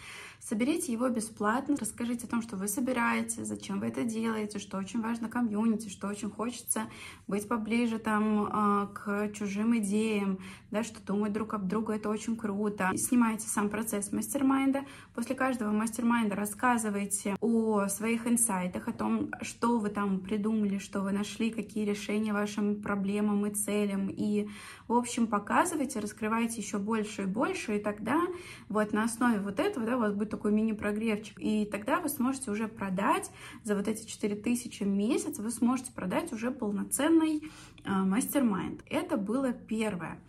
Соберите 0.47 0.93
его 0.93 1.09
бесплатно, 1.09 1.75
расскажите 1.81 2.27
о 2.27 2.29
том, 2.29 2.43
что 2.43 2.57
вы 2.57 2.69
собираете, 2.69 3.47
зачем 3.47 3.81
вы 3.81 3.87
это 3.87 4.05
делаете, 4.05 4.59
что 4.59 4.77
очень 4.77 5.01
важно 5.01 5.31
комьюнити, 5.31 5.89
что 5.89 6.07
очень 6.07 6.31
хочется 6.31 6.83
быть 7.27 7.49
поближе 7.49 7.99
там 7.99 8.49
а, 8.53 8.87
к 8.89 9.33
чужим 9.33 9.75
идеям, 9.79 10.39
да, 10.71 10.85
что 10.85 11.01
думать 11.01 11.33
друг 11.33 11.55
об 11.55 11.67
друга, 11.67 11.95
это 11.95 12.11
очень 12.11 12.37
круто. 12.37 12.91
Снимайте 12.95 13.49
сам 13.49 13.71
процесс 13.71 14.13
мастер-майнда. 14.13 14.85
После 15.15 15.35
каждого 15.35 15.71
мастер-майнда 15.71 16.35
рассказывайте 16.35 17.37
о 17.41 17.89
своих 17.89 18.27
инсайтах, 18.27 18.89
о 18.89 18.93
том, 18.93 19.31
что 19.41 19.79
вы 19.79 19.89
там 19.89 20.21
придумали, 20.21 20.77
что 20.77 21.01
вы 21.01 21.13
нашли, 21.13 21.51
какие 21.51 21.87
решения 21.87 22.35
вашим 22.35 22.83
проблемам 22.83 23.47
и 23.47 23.51
целям. 23.55 24.11
И, 24.11 24.49
в 24.89 24.93
общем, 24.93 25.27
показывайте, 25.27 26.01
раскрывайте 26.01 26.61
еще 26.61 26.79
больше 26.79 27.23
и 27.23 27.27
больше, 27.27 27.77
и 27.77 27.81
тогда 27.81 28.21
вот 28.69 28.93
на 28.93 29.05
основе 29.05 29.39
вот 29.41 29.61
этого 29.61 29.87
да, 29.87 29.97
у 29.97 30.01
вас 30.01 30.13
будет 30.13 30.31
такой 30.31 30.53
мини-прогревчик. 30.53 31.39
И 31.39 31.67
тогда 31.67 32.01
вы 32.01 32.09
сможете 32.09 32.51
уже 32.51 32.69
продать 32.69 33.31
за 33.63 33.77
вот 33.77 33.89
эти 33.89 34.07
4000 34.07 34.83
в 34.83 34.87
месяц, 34.87 35.39
вы 35.39 35.51
сможете 35.51 35.93
продать 35.93 36.33
уже 36.33 36.51
полноценный 36.51 37.43
э, 37.85 37.91
мастер-майнд. 37.91 38.83
Это 38.89 39.17
было 39.17 39.53
первое. 39.53 40.21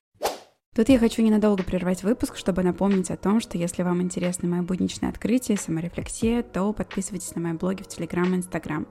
Тут 0.75 0.89
я 0.89 0.99
хочу 0.99 1.21
ненадолго 1.21 1.63
прервать 1.63 2.03
выпуск, 2.03 2.35
чтобы 2.35 2.61
напомнить 2.61 3.09
о 3.09 3.15
том, 3.15 3.39
что 3.39 3.57
если 3.57 3.81
вам 3.81 4.01
интересны 4.01 4.49
мои 4.49 4.59
будничные 4.59 5.09
открытия, 5.09 5.55
саморефлексия, 5.55 6.43
то 6.43 6.73
подписывайтесь 6.73 7.33
на 7.33 7.39
мои 7.39 7.53
блоги 7.53 7.81
в 7.81 7.87
Телеграм 7.87 8.33
и 8.33 8.37
Инстаграм. 8.37 8.85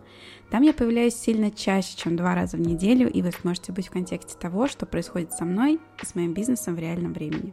Там 0.51 0.63
я 0.63 0.73
появляюсь 0.73 1.15
сильно 1.15 1.51
чаще, 1.51 1.95
чем 1.95 2.17
два 2.17 2.35
раза 2.35 2.57
в 2.57 2.61
неделю, 2.61 3.11
и 3.11 3.21
вы 3.21 3.33
сможете 3.33 3.73
быть 3.73 3.89
в 3.89 3.91
контексте 3.91 4.35
того, 4.41 4.67
что 4.67 4.87
происходит 4.87 5.33
со 5.33 5.45
мной 5.45 5.79
и 6.03 6.07
с 6.07 6.15
моим 6.15 6.33
бизнесом 6.33 6.75
в 6.75 6.79
реальном 6.79 7.13
времени. 7.13 7.53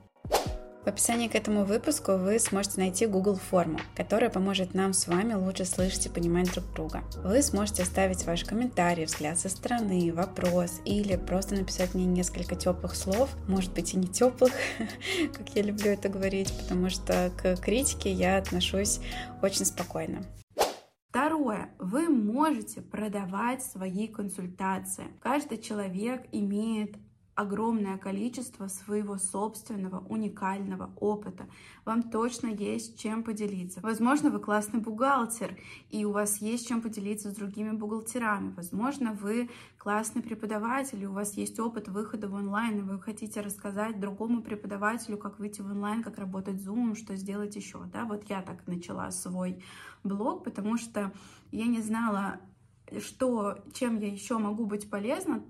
В 0.83 0.87
описании 0.87 1.27
к 1.27 1.35
этому 1.35 1.63
выпуску 1.63 2.13
вы 2.13 2.39
сможете 2.39 2.79
найти 2.79 3.05
Google 3.05 3.35
форму, 3.35 3.79
которая 3.95 4.31
поможет 4.31 4.73
нам 4.73 4.93
с 4.93 5.07
вами 5.07 5.35
лучше 5.35 5.63
слышать 5.63 6.07
и 6.07 6.09
понимать 6.09 6.51
друг 6.51 6.65
друга. 6.73 7.03
Вы 7.23 7.43
сможете 7.43 7.83
оставить 7.83 8.25
ваш 8.25 8.43
комментарий, 8.45 9.05
взгляд 9.05 9.37
со 9.37 9.47
стороны, 9.47 10.11
вопрос 10.11 10.81
или 10.83 11.17
просто 11.17 11.53
написать 11.53 11.93
мне 11.93 12.05
несколько 12.05 12.55
теплых 12.55 12.95
слов, 12.95 13.29
может 13.47 13.71
быть 13.73 13.93
и 13.93 13.97
не 13.97 14.07
теплых, 14.07 14.53
как 15.37 15.49
я 15.55 15.61
люблю 15.61 15.91
это 15.91 16.09
говорить, 16.09 16.51
потому 16.63 16.89
что 16.89 17.31
к 17.37 17.57
критике 17.57 18.11
я 18.11 18.37
отношусь 18.37 19.01
очень 19.43 19.65
спокойно. 19.65 20.25
Второе. 21.09 21.69
Вы 21.77 22.09
можете 22.09 22.81
продавать 22.81 23.61
свои 23.61 24.07
консультации. 24.07 25.05
Каждый 25.19 25.59
человек 25.59 26.25
имеет 26.31 26.95
огромное 27.41 27.97
количество 27.97 28.67
своего 28.67 29.17
собственного 29.17 29.99
уникального 30.07 30.91
опыта. 30.95 31.47
Вам 31.85 32.03
точно 32.03 32.47
есть 32.47 32.99
чем 32.99 33.23
поделиться. 33.23 33.79
Возможно, 33.81 34.29
вы 34.29 34.39
классный 34.39 34.79
бухгалтер, 34.79 35.57
и 35.89 36.05
у 36.05 36.11
вас 36.11 36.37
есть 36.37 36.67
чем 36.67 36.81
поделиться 36.81 37.31
с 37.31 37.35
другими 37.35 37.71
бухгалтерами. 37.71 38.53
Возможно, 38.55 39.13
вы 39.13 39.49
классный 39.77 40.21
преподаватель, 40.21 41.01
и 41.01 41.07
у 41.07 41.13
вас 41.13 41.33
есть 41.33 41.59
опыт 41.59 41.87
выхода 41.87 42.27
в 42.27 42.33
онлайн, 42.35 42.79
и 42.79 42.81
вы 42.81 42.99
хотите 42.99 43.41
рассказать 43.41 43.99
другому 43.99 44.41
преподавателю, 44.41 45.17
как 45.17 45.39
выйти 45.39 45.61
в 45.61 45.65
онлайн, 45.65 46.03
как 46.03 46.19
работать 46.19 46.55
Zoom, 46.55 46.95
что 46.95 47.15
сделать 47.15 47.55
еще. 47.55 47.79
Да? 47.91 48.05
Вот 48.05 48.29
я 48.29 48.41
так 48.41 48.65
начала 48.67 49.11
свой 49.11 49.63
блог, 50.03 50.43
потому 50.43 50.77
что 50.77 51.11
я 51.51 51.65
не 51.65 51.81
знала, 51.81 52.39
что, 52.99 53.57
чем 53.73 53.99
я 53.99 54.07
еще 54.07 54.37
могу 54.37 54.65
быть 54.65 54.89
полезна, 54.89 55.43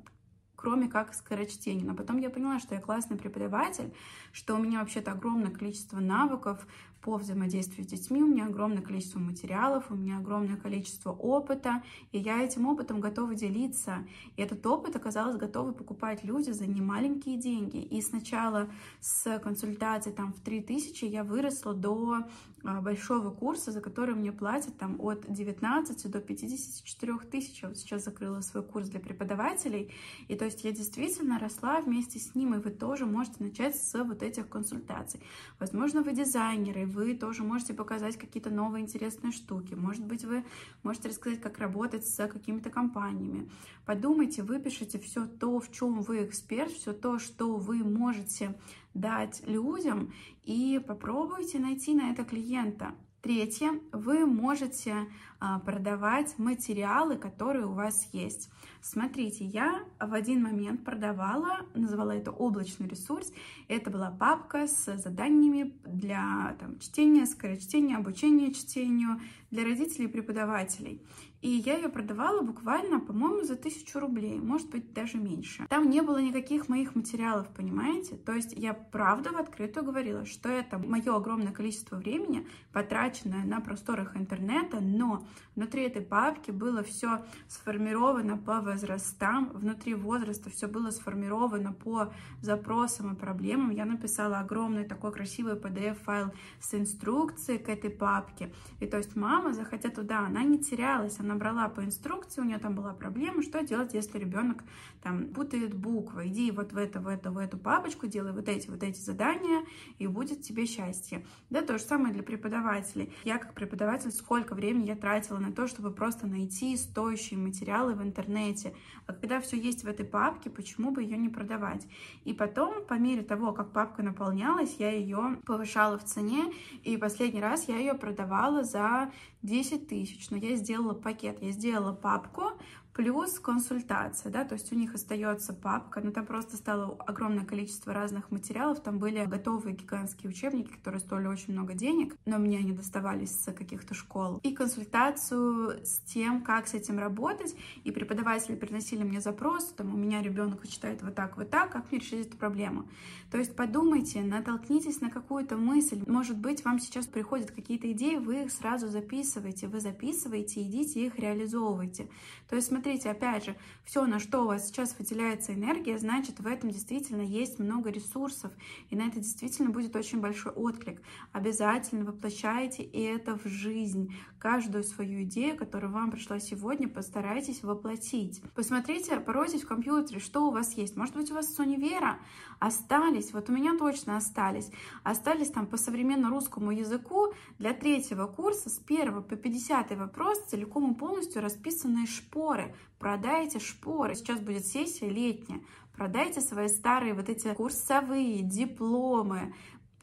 кроме 0.61 0.87
как 0.87 1.13
скорочтения. 1.13 1.83
Но 1.85 1.95
потом 1.95 2.17
я 2.19 2.29
поняла, 2.29 2.59
что 2.59 2.75
я 2.75 2.81
классный 2.81 3.17
преподаватель, 3.17 3.93
что 4.31 4.55
у 4.55 4.59
меня 4.59 4.79
вообще-то 4.79 5.11
огромное 5.11 5.51
количество 5.51 5.99
навыков 5.99 6.65
по 7.01 7.17
взаимодействию 7.17 7.83
с 7.83 7.87
детьми, 7.87 8.21
у 8.21 8.27
меня 8.27 8.45
огромное 8.45 8.81
количество 8.81 9.19
материалов, 9.19 9.85
у 9.89 9.95
меня 9.95 10.17
огромное 10.17 10.57
количество 10.57 11.11
опыта, 11.11 11.83
и 12.11 12.19
я 12.19 12.43
этим 12.43 12.67
опытом 12.67 12.99
готова 12.99 13.35
делиться. 13.35 14.05
И 14.37 14.41
этот 14.41 14.65
опыт 14.65 14.95
оказалось 14.95 15.37
готовы 15.37 15.73
покупать 15.73 16.23
люди 16.23 16.51
за 16.51 16.67
немаленькие 16.67 17.37
деньги. 17.37 17.77
И 17.77 18.01
сначала 18.01 18.69
с 18.99 19.39
консультации 19.39 20.11
там 20.11 20.33
в 20.33 20.39
3000 20.41 21.05
я 21.05 21.23
выросла 21.23 21.73
до 21.73 22.25
а, 22.63 22.81
большого 22.81 23.31
курса, 23.31 23.71
за 23.71 23.81
который 23.81 24.13
мне 24.15 24.31
платят 24.31 24.77
там 24.77 24.99
от 24.99 25.25
19 25.31 26.11
до 26.11 26.19
54 26.19 27.17
тысяч. 27.31 27.63
Я 27.63 27.69
вот 27.69 27.77
сейчас 27.77 28.03
закрыла 28.03 28.41
свой 28.41 28.63
курс 28.63 28.89
для 28.89 28.99
преподавателей. 28.99 29.91
И 30.27 30.35
то 30.35 30.45
есть 30.45 30.63
я 30.63 30.71
действительно 30.71 31.39
росла 31.39 31.81
вместе 31.81 32.19
с 32.19 32.35
ним, 32.35 32.53
и 32.53 32.59
вы 32.59 32.69
тоже 32.69 33.05
можете 33.05 33.43
начать 33.43 33.75
с 33.75 34.03
вот 34.03 34.21
этих 34.21 34.47
консультаций. 34.47 35.21
Возможно, 35.59 36.03
вы 36.03 36.13
дизайнеры, 36.13 36.85
вы 36.91 37.15
тоже 37.15 37.43
можете 37.43 37.73
показать 37.73 38.17
какие-то 38.17 38.49
новые 38.49 38.83
интересные 38.83 39.31
штуки. 39.31 39.73
Может 39.73 40.05
быть, 40.05 40.23
вы 40.23 40.43
можете 40.83 41.09
рассказать, 41.09 41.41
как 41.41 41.57
работать 41.59 42.07
с 42.07 42.27
какими-то 42.27 42.69
компаниями. 42.69 43.49
Подумайте, 43.85 44.43
выпишите 44.43 44.99
все 44.99 45.25
то, 45.25 45.59
в 45.59 45.71
чем 45.71 46.01
вы 46.01 46.25
эксперт, 46.25 46.71
все 46.71 46.93
то, 46.93 47.19
что 47.19 47.55
вы 47.55 47.83
можете 47.83 48.55
дать 48.93 49.41
людям, 49.47 50.13
и 50.43 50.79
попробуйте 50.85 51.59
найти 51.59 51.93
на 51.93 52.11
это 52.11 52.23
клиента. 52.23 52.93
Третье, 53.21 53.79
вы 53.91 54.25
можете 54.25 55.07
а, 55.39 55.59
продавать 55.59 56.39
материалы, 56.39 57.17
которые 57.17 57.67
у 57.67 57.73
вас 57.73 58.09
есть. 58.13 58.49
Смотрите, 58.83 59.45
я 59.45 59.83
в 59.99 60.11
один 60.11 60.41
момент 60.41 60.83
продавала, 60.83 61.59
называла 61.75 62.11
это 62.11 62.31
облачный 62.31 62.87
ресурс. 62.87 63.31
Это 63.67 63.91
была 63.91 64.09
папка 64.09 64.65
с 64.65 64.97
заданиями 64.97 65.73
для 65.85 66.57
там, 66.59 66.79
чтения, 66.79 67.27
скорочтения, 67.27 67.97
обучения 67.97 68.51
чтению 68.51 69.21
для 69.51 69.65
родителей 69.65 70.05
и 70.05 70.07
преподавателей. 70.07 70.99
И 71.41 71.49
я 71.49 71.75
ее 71.77 71.89
продавала 71.89 72.41
буквально, 72.41 72.99
по-моему, 72.99 73.43
за 73.43 73.55
тысячу 73.55 73.99
рублей, 73.99 74.39
может 74.39 74.69
быть, 74.69 74.93
даже 74.93 75.17
меньше. 75.17 75.65
Там 75.69 75.89
не 75.89 76.01
было 76.01 76.21
никаких 76.21 76.69
моих 76.69 76.95
материалов, 76.95 77.47
понимаете? 77.49 78.15
То 78.15 78.33
есть 78.33 78.53
я 78.53 78.73
правда 78.73 79.31
в 79.31 79.37
открытую 79.37 79.85
говорила, 79.85 80.25
что 80.25 80.49
это 80.49 80.77
мое 80.77 81.15
огромное 81.15 81.51
количество 81.51 81.95
времени, 81.95 82.47
потраченное 82.71 83.43
на 83.43 83.59
просторах 83.59 84.15
интернета, 84.15 84.79
но 84.81 85.25
внутри 85.55 85.83
этой 85.83 86.03
папки 86.03 86.51
было 86.51 86.83
все 86.83 87.25
сформировано 87.47 88.37
по 88.37 88.61
возрастам, 88.61 89.49
внутри 89.53 89.95
возраста 89.95 90.51
все 90.51 90.67
было 90.67 90.91
сформировано 90.91 91.73
по 91.73 92.13
запросам 92.41 93.13
и 93.13 93.17
проблемам. 93.17 93.71
Я 93.71 93.85
написала 93.85 94.39
огромный 94.39 94.85
такой 94.85 95.11
красивый 95.11 95.55
PDF-файл 95.55 96.31
с 96.59 96.73
инструкцией 96.75 97.57
к 97.57 97.67
этой 97.67 97.89
папке. 97.89 98.53
И 98.79 98.85
то 98.85 98.97
есть 98.97 99.15
мама, 99.15 99.53
заходя 99.53 99.89
туда, 99.89 100.19
она 100.19 100.43
не 100.43 100.59
терялась, 100.59 101.19
она 101.19 101.30
набрала 101.31 101.69
по 101.69 101.83
инструкции, 101.83 102.41
у 102.41 102.43
нее 102.43 102.57
там 102.57 102.75
была 102.75 102.93
проблема, 102.93 103.41
что 103.41 103.63
делать, 103.63 103.93
если 103.93 104.17
ребенок 104.17 104.63
там 105.01 105.27
путает 105.29 105.73
буквы. 105.73 106.27
Иди 106.27 106.51
вот 106.51 106.73
в 106.73 106.77
это, 106.77 106.99
в 106.99 107.07
это, 107.07 107.31
в 107.31 107.37
эту 107.37 107.57
папочку, 107.57 108.07
делай 108.07 108.33
вот 108.33 108.47
эти, 108.47 108.69
вот 108.69 108.83
эти 108.83 108.99
задания, 108.99 109.65
и 109.97 110.07
будет 110.07 110.41
тебе 110.41 110.65
счастье. 110.65 111.25
Да, 111.49 111.61
то 111.61 111.77
же 111.77 111.83
самое 111.83 112.13
для 112.13 112.23
преподавателей. 112.23 113.13
Я 113.23 113.37
как 113.37 113.53
преподаватель, 113.53 114.11
сколько 114.11 114.55
времени 114.55 114.87
я 114.87 114.95
тратила 114.95 115.37
на 115.37 115.51
то, 115.51 115.67
чтобы 115.67 115.91
просто 115.91 116.27
найти 116.27 116.75
стоящие 116.77 117.39
материалы 117.39 117.93
в 117.93 118.01
интернете. 118.01 118.73
А 119.07 119.13
когда 119.13 119.41
все 119.41 119.57
есть 119.57 119.83
в 119.83 119.87
этой 119.87 120.05
папке, 120.05 120.49
почему 120.49 120.91
бы 120.91 121.01
ее 121.01 121.17
не 121.17 121.29
продавать? 121.29 121.87
И 122.25 122.33
потом, 122.33 122.85
по 122.85 122.95
мере 122.95 123.23
того, 123.23 123.53
как 123.53 123.71
папка 123.71 124.03
наполнялась, 124.03 124.75
я 124.77 124.91
ее 124.91 125.39
повышала 125.45 125.97
в 125.97 126.03
цене, 126.03 126.53
и 126.83 126.97
последний 126.97 127.41
раз 127.41 127.67
я 127.67 127.77
ее 127.77 127.93
продавала 127.93 128.63
за 128.63 129.11
10 129.43 129.87
тысяч, 129.87 130.29
но 130.29 130.37
я 130.37 130.55
сделала 130.55 130.93
пакет, 131.21 131.37
я 131.41 131.51
сделала 131.51 131.93
папку, 131.93 132.51
плюс 132.93 133.39
консультация, 133.39 134.31
да, 134.31 134.43
то 134.43 134.53
есть 134.53 134.71
у 134.71 134.75
них 134.75 134.93
остается 134.93 135.53
папка, 135.53 136.01
но 136.01 136.11
там 136.11 136.25
просто 136.25 136.57
стало 136.57 136.95
огромное 137.05 137.45
количество 137.45 137.93
разных 137.93 138.31
материалов, 138.31 138.81
там 138.81 138.99
были 138.99 139.23
готовые 139.25 139.75
гигантские 139.75 140.29
учебники, 140.29 140.71
которые 140.71 140.99
стоили 140.99 141.27
очень 141.27 141.53
много 141.53 141.73
денег, 141.73 142.15
но 142.25 142.37
мне 142.37 142.57
они 142.59 142.73
доставались 142.73 143.31
с 143.31 143.51
каких-то 143.53 143.93
школ, 143.93 144.39
и 144.43 144.53
консультацию 144.53 145.85
с 145.85 145.99
тем, 145.99 146.41
как 146.41 146.67
с 146.67 146.73
этим 146.73 146.99
работать, 146.99 147.55
и 147.83 147.91
преподаватели 147.91 148.55
приносили 148.55 149.03
мне 149.03 149.21
запрос, 149.21 149.73
там, 149.73 149.93
у 149.93 149.97
меня 149.97 150.21
ребенок 150.21 150.67
читает 150.67 151.01
вот 151.01 151.15
так, 151.15 151.37
вот 151.37 151.49
так, 151.49 151.71
как 151.71 151.91
мне 151.91 151.99
решить 151.99 152.27
эту 152.27 152.37
проблему. 152.37 152.85
То 153.31 153.37
есть 153.37 153.55
подумайте, 153.55 154.21
натолкнитесь 154.21 154.99
на 154.99 155.09
какую-то 155.09 155.55
мысль, 155.55 156.03
может 156.05 156.37
быть, 156.37 156.65
вам 156.65 156.79
сейчас 156.79 157.07
приходят 157.07 157.51
какие-то 157.51 157.89
идеи, 157.93 158.17
вы 158.17 158.43
их 158.43 158.51
сразу 158.51 158.89
записываете, 158.89 159.67
вы 159.67 159.79
записываете, 159.79 160.61
идите 160.61 161.05
их 161.05 161.17
реализовывайте. 161.17 162.09
То 162.49 162.57
есть, 162.57 162.71
смотрите, 162.81 163.11
опять 163.11 163.45
же, 163.45 163.55
все, 163.83 164.07
на 164.07 164.17
что 164.17 164.41
у 164.41 164.47
вас 164.47 164.65
сейчас 164.65 164.95
выделяется 164.97 165.53
энергия, 165.53 165.99
значит, 165.99 166.39
в 166.39 166.47
этом 166.47 166.71
действительно 166.71 167.21
есть 167.21 167.59
много 167.59 167.91
ресурсов, 167.91 168.51
и 168.89 168.95
на 168.95 169.03
это 169.03 169.19
действительно 169.19 169.69
будет 169.69 169.95
очень 169.95 170.19
большой 170.19 170.51
отклик. 170.51 170.99
Обязательно 171.31 172.03
воплощайте 172.03 172.81
это 172.81 173.37
в 173.37 173.45
жизнь. 173.45 174.15
Каждую 174.39 174.83
свою 174.83 175.21
идею, 175.21 175.55
которая 175.55 175.91
вам 175.91 176.09
пришла 176.09 176.39
сегодня, 176.39 176.89
постарайтесь 176.89 177.61
воплотить. 177.61 178.41
Посмотрите, 178.55 179.19
поройтесь 179.19 179.61
в 179.61 179.67
компьютере, 179.67 180.19
что 180.19 180.47
у 180.47 180.51
вас 180.51 180.73
есть. 180.73 180.95
Может 180.95 181.15
быть, 181.15 181.29
у 181.29 181.35
вас 181.35 181.53
с 181.53 181.59
универа 181.59 182.17
остались, 182.57 183.31
вот 183.33 183.49
у 183.49 183.53
меня 183.53 183.77
точно 183.77 184.17
остались, 184.17 184.71
остались 185.03 185.51
там 185.51 185.67
по 185.67 185.77
современному 185.77 186.33
русскому 186.33 186.71
языку 186.71 187.33
для 187.59 187.73
третьего 187.73 188.25
курса 188.25 188.71
с 188.71 188.81
1 188.83 189.21
по 189.21 189.35
50 189.35 189.91
вопрос 189.97 190.39
целиком 190.45 190.91
и 190.91 190.97
полностью 190.97 191.43
расписанные 191.43 192.07
шпоры 192.07 192.70
продайте 192.99 193.59
шпоры. 193.59 194.15
Сейчас 194.15 194.39
будет 194.39 194.65
сессия 194.65 195.09
летняя. 195.09 195.61
Продайте 195.93 196.41
свои 196.41 196.67
старые 196.67 197.13
вот 197.13 197.29
эти 197.29 197.53
курсовые, 197.53 198.41
дипломы. 198.41 199.53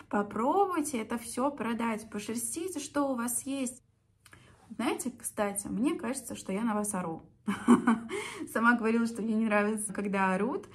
Попробуйте 0.09 0.99
это 0.99 1.19
все 1.19 1.51
продать. 1.51 2.09
Пошерстите, 2.11 2.81
что 2.81 3.11
у 3.11 3.15
вас 3.15 3.45
есть. 3.47 3.83
Знаете, 4.71 5.11
кстати, 5.11 5.67
мне 5.67 5.95
кажется, 5.95 6.37
что 6.37 6.53
я 6.53 6.63
на 6.63 6.75
вас 6.75 6.95
ору. 6.95 7.23
Сама 8.53 8.75
говорила, 8.75 9.07
что 9.07 9.23
мне 9.23 9.35
не 9.35 9.47
нравится, 9.47 9.93
когда 9.93 10.35
орут. 10.35 10.69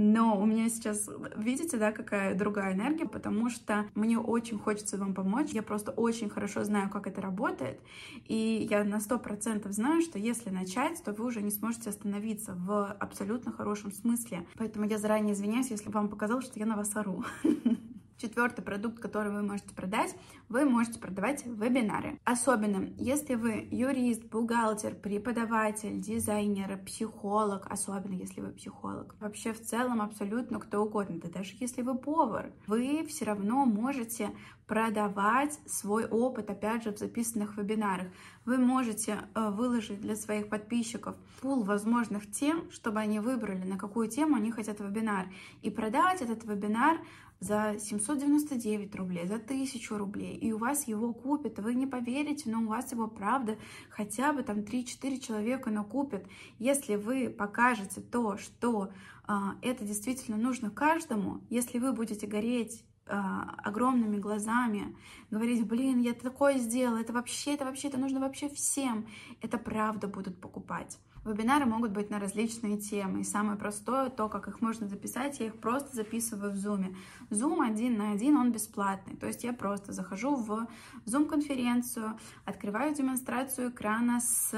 Но 0.00 0.40
у 0.40 0.46
меня 0.46 0.70
сейчас, 0.70 1.10
видите, 1.36 1.76
да, 1.76 1.92
какая 1.92 2.34
другая 2.34 2.72
энергия, 2.72 3.04
потому 3.04 3.50
что 3.50 3.84
мне 3.94 4.18
очень 4.18 4.58
хочется 4.58 4.96
вам 4.96 5.12
помочь, 5.12 5.50
я 5.50 5.62
просто 5.62 5.90
очень 5.90 6.30
хорошо 6.30 6.64
знаю, 6.64 6.88
как 6.88 7.06
это 7.06 7.20
работает, 7.20 7.78
и 8.26 8.66
я 8.70 8.82
на 8.82 9.00
сто 9.00 9.18
процентов 9.18 9.72
знаю, 9.72 10.00
что 10.00 10.18
если 10.18 10.48
начать, 10.48 11.04
то 11.04 11.12
вы 11.12 11.26
уже 11.26 11.42
не 11.42 11.50
сможете 11.50 11.90
остановиться 11.90 12.54
в 12.54 12.92
абсолютно 12.92 13.52
хорошем 13.52 13.92
смысле, 13.92 14.46
поэтому 14.56 14.86
я 14.86 14.96
заранее 14.96 15.34
извиняюсь, 15.34 15.70
если 15.70 15.90
вам 15.90 16.08
показалось, 16.08 16.46
что 16.46 16.58
я 16.58 16.64
на 16.64 16.76
вас 16.76 16.96
ору. 16.96 17.22
Четвертый 18.20 18.60
продукт, 18.60 18.98
который 18.98 19.32
вы 19.32 19.40
можете 19.40 19.74
продать, 19.74 20.14
вы 20.50 20.66
можете 20.66 20.98
продавать 20.98 21.46
вебинары. 21.46 22.20
Особенно, 22.24 22.92
если 22.98 23.34
вы 23.34 23.66
юрист, 23.70 24.26
бухгалтер, 24.26 24.94
преподаватель, 24.94 25.98
дизайнер, 25.98 26.76
психолог, 26.84 27.66
особенно 27.70 28.12
если 28.12 28.42
вы 28.42 28.52
психолог, 28.52 29.16
вообще 29.20 29.54
в 29.54 29.62
целом 29.62 30.02
абсолютно 30.02 30.60
кто 30.60 30.82
угодно, 30.82 31.18
да 31.18 31.30
даже 31.30 31.54
если 31.60 31.80
вы 31.80 31.96
повар, 31.96 32.52
вы 32.66 33.06
все 33.08 33.24
равно 33.24 33.64
можете 33.64 34.32
продавать 34.66 35.58
свой 35.66 36.04
опыт, 36.04 36.50
опять 36.50 36.84
же, 36.84 36.92
в 36.92 36.98
записанных 36.98 37.56
вебинарах. 37.56 38.06
Вы 38.44 38.58
можете 38.58 39.18
э, 39.34 39.50
выложить 39.50 40.00
для 40.00 40.14
своих 40.14 40.48
подписчиков 40.48 41.16
пул 41.40 41.64
возможных 41.64 42.30
тем, 42.30 42.70
чтобы 42.70 43.00
они 43.00 43.18
выбрали, 43.18 43.64
на 43.64 43.78
какую 43.78 44.08
тему 44.08 44.36
они 44.36 44.52
хотят 44.52 44.78
вебинар, 44.78 45.26
и 45.62 45.70
продавать 45.70 46.20
этот 46.22 46.44
вебинар 46.44 46.98
за 47.40 47.76
799 47.78 48.94
рублей, 48.94 49.26
за 49.26 49.36
1000 49.36 49.98
рублей, 49.98 50.36
и 50.36 50.52
у 50.52 50.58
вас 50.58 50.86
его 50.86 51.14
купят, 51.14 51.58
вы 51.58 51.74
не 51.74 51.86
поверите, 51.86 52.50
но 52.50 52.60
у 52.60 52.66
вас 52.66 52.92
его, 52.92 53.08
правда, 53.08 53.58
хотя 53.88 54.32
бы 54.34 54.42
там 54.42 54.58
3-4 54.58 55.18
человека 55.18 55.70
накупят, 55.70 56.26
если 56.58 56.96
вы 56.96 57.30
покажете 57.30 58.02
то, 58.02 58.36
что 58.36 58.90
а, 59.24 59.54
это 59.62 59.84
действительно 59.84 60.36
нужно 60.36 60.70
каждому, 60.70 61.40
если 61.48 61.78
вы 61.78 61.92
будете 61.92 62.26
гореть 62.26 62.84
а, 63.06 63.54
огромными 63.64 64.18
глазами, 64.18 64.94
говорить, 65.30 65.66
блин, 65.66 65.98
я 65.98 66.12
такое 66.12 66.58
сделала, 66.58 66.98
это 66.98 67.14
вообще, 67.14 67.54
это 67.54 67.64
вообще, 67.64 67.88
это 67.88 67.98
нужно 67.98 68.20
вообще 68.20 68.50
всем, 68.50 69.06
это 69.40 69.56
правда 69.56 70.08
будут 70.08 70.40
покупать. 70.40 70.98
Вебинары 71.24 71.66
могут 71.66 71.90
быть 71.90 72.10
на 72.10 72.18
различные 72.18 72.78
темы. 72.78 73.20
И 73.20 73.24
самое 73.24 73.58
простое, 73.58 74.08
то, 74.08 74.28
как 74.28 74.48
их 74.48 74.60
можно 74.60 74.86
записать, 74.88 75.38
я 75.40 75.46
их 75.46 75.60
просто 75.60 75.94
записываю 75.94 76.52
в 76.52 76.54
Zoom. 76.54 76.96
Zoom 77.30 77.62
один 77.64 77.98
на 77.98 78.12
один, 78.12 78.36
он 78.36 78.52
бесплатный. 78.52 79.16
То 79.16 79.26
есть 79.26 79.44
я 79.44 79.52
просто 79.52 79.92
захожу 79.92 80.34
в 80.34 80.66
Zoom-конференцию, 81.04 82.18
открываю 82.44 82.94
демонстрацию 82.94 83.70
экрана 83.70 84.20
с 84.20 84.56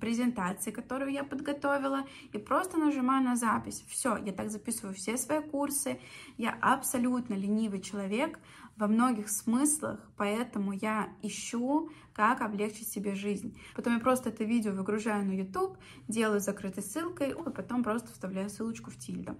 презентацией, 0.00 0.74
которую 0.74 1.12
я 1.12 1.24
подготовила, 1.24 2.04
и 2.32 2.38
просто 2.38 2.78
нажимаю 2.78 3.22
на 3.22 3.36
запись. 3.36 3.84
Все, 3.88 4.16
я 4.16 4.32
так 4.32 4.50
записываю 4.50 4.94
все 4.94 5.18
свои 5.18 5.40
курсы. 5.40 6.00
Я 6.38 6.56
абсолютно 6.60 7.34
ленивый 7.34 7.80
человек, 7.80 8.38
во 8.76 8.88
многих 8.88 9.28
смыслах, 9.28 10.00
поэтому 10.16 10.72
я 10.72 11.08
ищу, 11.22 11.90
как 12.12 12.40
облегчить 12.40 12.88
себе 12.88 13.14
жизнь. 13.14 13.58
Потом 13.74 13.94
я 13.94 14.00
просто 14.00 14.28
это 14.28 14.44
видео 14.44 14.72
выгружаю 14.72 15.24
на 15.24 15.32
YouTube, 15.32 15.78
делаю 16.08 16.40
закрытой 16.40 16.82
ссылкой, 16.82 17.30
и 17.30 17.50
потом 17.50 17.82
просто 17.82 18.12
вставляю 18.12 18.50
ссылочку 18.50 18.90
в 18.90 18.96
тильду. 18.96 19.36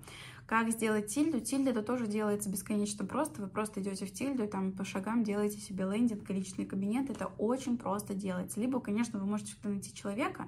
Как 0.47 0.71
сделать 0.71 1.09
тильду? 1.09 1.41
Тильда 1.41 1.71
это 1.71 1.83
тоже 1.83 2.07
делается 2.07 2.49
бесконечно 2.49 3.05
просто. 3.05 3.43
Вы 3.43 3.49
просто 3.49 3.81
идете 3.81 4.07
в 4.07 4.13
тильду 4.13 4.45
и 4.45 4.47
там 4.47 4.71
по 4.71 4.85
шагам 4.85 5.25
делаете 5.25 5.59
себе 5.59 5.85
лендинг, 5.85 6.31
личный 6.31 6.65
кабинет. 6.65 7.11
Это 7.11 7.27
очень 7.39 7.77
просто 7.77 8.15
делается. 8.15 8.61
Либо, 8.61 8.79
конечно, 8.81 9.19
вы 9.19 9.27
можете 9.27 9.55
найти 9.65 9.93
человека 9.93 10.47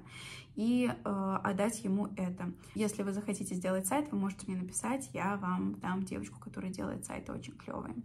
и 0.55 0.89
э, 0.89 1.39
отдать 1.43 1.83
ему 1.83 2.07
это. 2.15 2.53
Если 2.75 3.03
вы 3.03 3.11
захотите 3.11 3.55
сделать 3.55 3.87
сайт, 3.87 4.09
вы 4.11 4.17
можете 4.17 4.45
мне 4.47 4.55
написать, 4.61 5.09
я 5.13 5.35
вам 5.35 5.75
дам 5.79 6.03
девочку, 6.03 6.39
которая 6.39 6.71
делает 6.71 7.05
сайты 7.05 7.33
очень 7.33 7.53
клевые. 7.53 7.95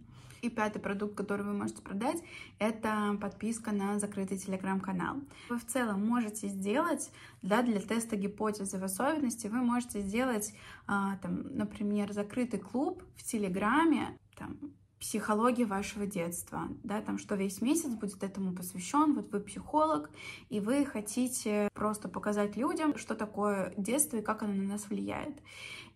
И 0.45 0.49
пятый 0.49 0.77
продукт, 0.77 1.15
который 1.15 1.43
вы 1.43 1.53
можете 1.53 1.81
продать, 1.81 2.21
это 2.59 3.17
подписка 3.19 3.71
на 3.71 3.97
закрытый 3.97 4.37
телеграм-канал. 4.37 5.15
Вы 5.49 5.57
в 5.57 5.65
целом 5.65 6.05
можете 6.05 6.49
сделать, 6.49 7.09
да, 7.41 7.63
для 7.63 7.79
теста 7.79 8.15
гипотезы 8.15 8.77
в 8.77 8.83
особенности, 8.83 9.47
вы 9.47 9.57
можете 9.57 10.01
сделать, 10.01 10.53
а, 10.85 11.17
там, 11.17 11.57
например, 11.57 12.13
закрытый 12.13 12.59
клуб 12.59 13.01
в 13.15 13.23
телеграме, 13.23 14.19
там, 14.37 14.59
психологии 14.99 15.63
вашего 15.63 16.05
детства, 16.05 16.67
да, 16.83 17.01
там, 17.01 17.17
что 17.17 17.33
весь 17.33 17.59
месяц 17.59 17.89
будет 17.89 18.23
этому 18.23 18.53
посвящен, 18.53 19.15
вот 19.15 19.31
вы 19.31 19.39
психолог, 19.39 20.11
и 20.49 20.59
вы 20.59 20.85
хотите 20.85 21.69
просто 21.73 22.07
показать 22.07 22.55
людям, 22.55 22.99
что 22.99 23.15
такое 23.15 23.73
детство 23.77 24.17
и 24.17 24.21
как 24.21 24.43
оно 24.43 24.53
на 24.53 24.73
нас 24.73 24.89
влияет. 24.89 25.41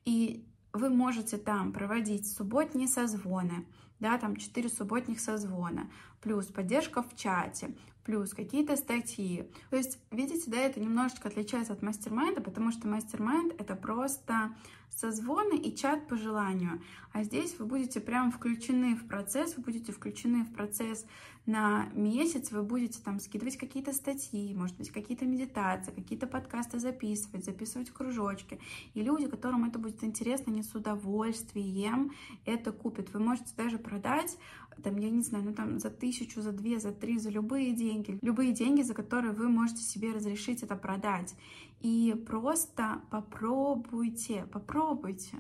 И 0.06 0.44
вы 0.74 0.90
можете 0.90 1.38
там 1.38 1.72
проводить 1.72 2.32
субботние 2.32 2.88
созвоны, 2.88 3.68
да, 4.00 4.18
там 4.18 4.36
4 4.36 4.70
субботних 4.70 5.20
созвона, 5.20 5.90
плюс 6.22 6.48
поддержка 6.48 7.02
в 7.04 7.16
чате, 7.16 7.76
плюс 8.04 8.34
какие-то 8.34 8.76
статьи. 8.76 9.50
То 9.70 9.78
есть, 9.78 10.00
видите, 10.12 10.50
да, 10.50 10.58
это 10.58 10.80
немножечко 10.80 11.28
отличается 11.28 11.74
от 11.74 11.82
мастер-майнда, 11.82 12.42
потому 12.42 12.72
что 12.72 12.88
мастер-майнд— 12.88 13.54
это 13.62 13.76
просто 13.76 14.56
созвоны 14.96 15.58
и 15.58 15.76
чат 15.76 16.08
по 16.08 16.18
желанию. 16.18 16.82
А 17.12 17.24
здесь 17.24 17.58
вы 17.58 17.66
будете 17.66 18.00
прям 18.00 18.32
включены 18.32 18.96
в 18.96 19.08
процесс, 19.08 19.56
вы 19.58 19.64
будете 19.64 19.92
включены 19.92 20.44
в 20.44 20.54
процесс 20.54 21.06
на 21.46 21.88
месяц, 21.94 22.52
вы 22.52 22.62
будете 22.62 23.02
там 23.02 23.20
скидывать 23.20 23.58
какие-то 23.58 23.92
статьи, 23.94 24.54
может 24.54 24.78
быть, 24.78 24.92
какие-то 24.92 25.26
медитации, 25.26 25.92
какие-то 25.92 26.28
подкасты 26.28 26.80
записывать, 26.80 27.46
записывать 27.46 27.90
кружочки. 27.90 28.60
И 28.94 29.02
люди, 29.02 29.28
которым 29.28 29.66
это 29.66 29.80
будет 29.80 30.04
интересно, 30.04 30.52
они 30.54 30.62
с 30.62 30.76
удовольствием 30.76 32.12
это 32.46 32.72
купят. 32.72 33.12
Вы 33.14 33.20
можете 33.20 33.56
даже 33.58 33.80
продать, 33.80 34.38
там, 34.84 34.98
я 34.98 35.10
не 35.10 35.22
знаю, 35.22 35.46
ну 35.46 35.54
там 35.54 35.80
за 35.80 35.90
тысячу, 35.90 36.42
за 36.42 36.52
две, 36.52 36.80
за 36.80 36.92
три, 36.92 37.18
за 37.18 37.30
любые 37.30 37.74
деньги. 37.74 38.18
Любые 38.22 38.54
деньги, 38.54 38.82
за 38.82 38.94
которые 38.94 39.34
вы 39.34 39.50
можете 39.50 39.82
себе 39.82 40.12
разрешить 40.12 40.64
это 40.64 40.76
продать. 40.76 41.36
И 41.80 42.14
просто 42.28 43.02
попробуйте, 43.10 44.46
попробуйте. 44.52 45.38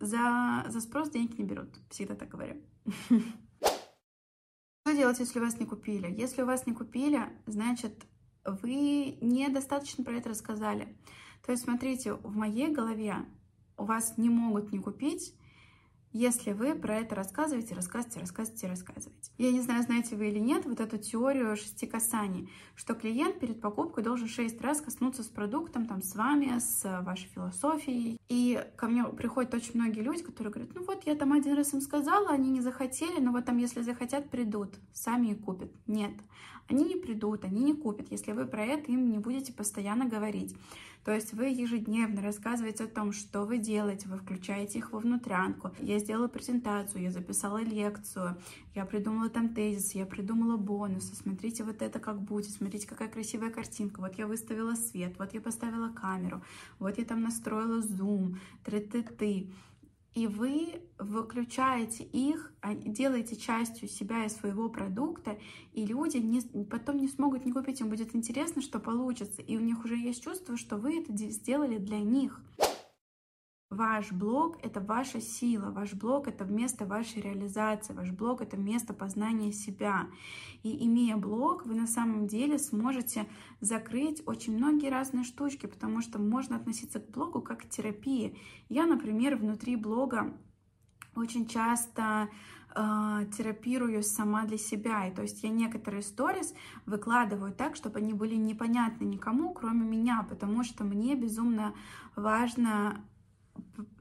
За, 0.00 0.64
за 0.68 0.80
спрос 0.80 1.10
денег 1.10 1.38
не 1.38 1.44
берут, 1.44 1.78
всегда 1.90 2.14
так 2.14 2.28
говорю. 2.28 2.62
Что 4.86 4.94
делать, 4.94 5.18
если 5.18 5.40
вас 5.40 5.58
не 5.58 5.66
купили? 5.66 6.14
Если 6.16 6.42
у 6.42 6.46
вас 6.46 6.66
не 6.66 6.74
купили, 6.74 7.20
значит, 7.46 8.06
вы 8.44 9.18
недостаточно 9.20 10.04
про 10.04 10.14
это 10.14 10.28
рассказали. 10.30 10.96
То 11.44 11.52
есть, 11.52 11.64
смотрите, 11.64 12.14
в 12.14 12.36
моей 12.36 12.68
голове 12.72 13.16
у 13.76 13.84
вас 13.84 14.16
не 14.16 14.30
могут 14.30 14.72
не 14.72 14.78
купить, 14.78 15.34
если 16.16 16.52
вы 16.52 16.74
про 16.74 16.96
это 16.96 17.14
рассказываете, 17.14 17.74
рассказываете, 17.74 18.20
рассказываете, 18.20 18.66
рассказываете. 18.68 19.30
Я 19.38 19.52
не 19.52 19.60
знаю, 19.60 19.82
знаете 19.82 20.16
вы 20.16 20.28
или 20.28 20.38
нет, 20.38 20.64
вот 20.64 20.80
эту 20.80 20.96
теорию 20.98 21.56
шести 21.56 21.86
касаний, 21.86 22.50
что 22.74 22.94
клиент 22.94 23.38
перед 23.38 23.60
покупкой 23.60 24.02
должен 24.02 24.26
шесть 24.26 24.60
раз 24.60 24.80
коснуться 24.80 25.22
с 25.22 25.26
продуктом, 25.26 25.86
там, 25.86 26.02
с 26.02 26.14
вами, 26.14 26.58
с 26.58 27.02
вашей 27.02 27.28
философией. 27.28 28.18
И 28.28 28.64
ко 28.76 28.86
мне 28.88 29.04
приходят 29.04 29.52
очень 29.52 29.72
многие 29.74 30.00
люди, 30.00 30.22
которые 30.22 30.52
говорят, 30.52 30.74
ну 30.74 30.84
вот, 30.84 31.06
я 31.06 31.14
там 31.14 31.32
один 31.32 31.54
раз 31.54 31.74
им 31.74 31.80
сказала, 31.80 32.30
они 32.30 32.50
не 32.50 32.62
захотели, 32.62 33.20
но 33.20 33.32
вот 33.32 33.44
там, 33.44 33.58
если 33.58 33.82
захотят, 33.82 34.30
придут, 34.30 34.74
сами 34.92 35.28
и 35.28 35.34
купят. 35.34 35.70
Нет, 35.86 36.12
они 36.68 36.84
не 36.84 36.96
придут, 36.96 37.44
они 37.44 37.62
не 37.62 37.74
купят, 37.74 38.10
если 38.10 38.32
вы 38.32 38.46
про 38.46 38.64
это 38.64 38.90
им 38.90 39.10
не 39.10 39.18
будете 39.18 39.52
постоянно 39.52 40.06
говорить. 40.06 40.56
То 41.06 41.12
есть 41.12 41.34
вы 41.34 41.44
ежедневно 41.50 42.20
рассказываете 42.20 42.82
о 42.82 42.88
том, 42.88 43.12
что 43.12 43.44
вы 43.44 43.58
делаете, 43.58 44.08
вы 44.08 44.16
включаете 44.16 44.80
их 44.80 44.90
во 44.90 44.98
внутрянку. 44.98 45.70
Я 45.78 46.00
сделала 46.00 46.26
презентацию, 46.26 47.00
я 47.00 47.12
записала 47.12 47.58
лекцию, 47.58 48.36
я 48.74 48.84
придумала 48.84 49.30
там 49.30 49.54
тезис, 49.54 49.94
я 49.94 50.04
придумала 50.04 50.56
бонусы. 50.56 51.14
Смотрите, 51.14 51.62
вот 51.62 51.80
это 51.80 52.00
как 52.00 52.20
будет, 52.20 52.50
смотрите, 52.50 52.88
какая 52.88 53.08
красивая 53.08 53.50
картинка. 53.50 54.00
Вот 54.00 54.18
я 54.18 54.26
выставила 54.26 54.74
свет, 54.74 55.14
вот 55.16 55.32
я 55.32 55.40
поставила 55.40 55.90
камеру, 55.90 56.42
вот 56.80 56.98
я 56.98 57.04
там 57.04 57.22
настроила 57.22 57.80
зум, 57.82 58.40
ты-ты-ты 58.64 59.48
и 60.16 60.26
вы 60.26 60.80
выключаете 60.98 62.02
их, 62.02 62.50
а, 62.62 62.74
делаете 62.74 63.36
частью 63.36 63.86
себя 63.86 64.24
и 64.24 64.30
своего 64.30 64.70
продукта, 64.70 65.38
и 65.74 65.84
люди 65.84 66.16
не, 66.16 66.40
потом 66.64 66.96
не 66.96 67.06
смогут 67.06 67.44
не 67.44 67.52
купить, 67.52 67.82
им 67.82 67.90
будет 67.90 68.16
интересно, 68.16 68.62
что 68.62 68.80
получится, 68.80 69.42
и 69.42 69.58
у 69.58 69.60
них 69.60 69.84
уже 69.84 69.94
есть 69.94 70.24
чувство, 70.24 70.56
что 70.56 70.78
вы 70.78 71.00
это 71.00 71.12
сделали 71.14 71.76
для 71.76 72.00
них. 72.00 72.40
Ваш 73.76 74.10
блог— 74.10 74.56
это 74.62 74.80
ваша 74.80 75.20
сила, 75.20 75.70
ваш 75.70 75.92
блог— 75.92 76.28
это 76.28 76.46
место 76.46 76.86
вашей 76.86 77.20
реализации, 77.20 77.92
ваш 77.92 78.10
блог— 78.10 78.40
это 78.42 78.56
место 78.56 78.94
познания 78.94 79.52
себя. 79.52 80.06
И 80.62 80.86
имея 80.86 81.18
блог, 81.18 81.66
вы 81.66 81.74
на 81.74 81.86
самом 81.86 82.26
деле 82.26 82.58
сможете 82.58 83.26
закрыть 83.60 84.22
очень 84.24 84.56
многие 84.56 84.88
разные 84.88 85.24
штучки, 85.24 85.66
потому 85.66 86.00
что 86.00 86.18
можно 86.18 86.56
относиться 86.56 87.00
к 87.00 87.10
блогу 87.10 87.42
как 87.42 87.64
к 87.64 87.68
терапии. 87.68 88.38
Я, 88.70 88.86
например, 88.86 89.36
внутри 89.36 89.76
блога 89.76 90.32
очень 91.14 91.46
часто 91.46 92.30
э, 92.74 93.26
терапирую 93.36 94.02
сама 94.02 94.44
для 94.44 94.56
себя. 94.56 95.06
И 95.06 95.14
то 95.14 95.20
есть 95.20 95.42
я 95.42 95.50
некоторые 95.50 96.00
сторис 96.00 96.54
выкладываю 96.86 97.52
так, 97.52 97.76
чтобы 97.76 97.98
они 97.98 98.14
были 98.14 98.36
непонятны 98.36 99.04
никому, 99.04 99.52
кроме 99.52 99.84
меня, 99.86 100.26
потому 100.26 100.64
что 100.64 100.82
мне 100.82 101.14
безумно 101.14 101.74
важно 102.14 103.04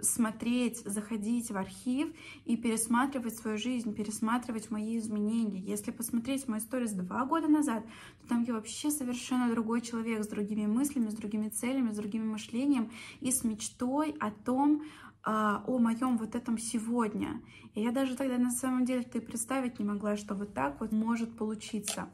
смотреть, 0.02 0.80
заходить 0.80 1.52
в 1.52 1.58
архив 1.58 2.10
и 2.46 2.58
пересматривать 2.58 3.36
свою 3.36 3.58
жизнь, 3.58 3.94
пересматривать 3.94 4.72
мои 4.72 4.98
изменения. 4.98 5.60
Если 5.60 5.92
посмотреть 5.92 6.48
мои 6.48 6.60
сторис 6.60 6.92
два 6.92 7.26
года 7.26 7.48
назад, 7.48 7.86
то 8.22 8.28
там 8.28 8.44
я 8.44 8.54
вообще 8.54 8.92
совершенно 8.92 9.50
другой 9.50 9.82
человек 9.82 10.24
с 10.24 10.28
другими 10.28 10.66
мыслями, 10.66 11.10
с 11.10 11.14
другими 11.14 11.50
целями, 11.50 11.92
с 11.92 11.98
другим 11.98 12.30
мышлением 12.30 12.92
и 13.22 13.32
с 13.32 13.44
мечтой 13.44 14.16
о 14.20 14.32
том, 14.32 14.84
а, 15.24 15.64
о 15.66 15.80
моем 15.80 16.18
вот 16.18 16.36
этом 16.36 16.58
сегодня. 16.60 17.42
И 17.74 17.82
я 17.82 17.92
даже 17.92 18.16
тогда 18.16 18.38
на 18.38 18.52
самом 18.52 18.86
деле 18.86 19.02
ты 19.02 19.20
представить 19.20 19.80
не 19.80 19.86
могла, 19.86 20.18
что 20.18 20.36
вот 20.36 20.54
так 20.54 20.80
вот 20.80 20.92
может 20.92 21.36
получиться. 21.36 22.10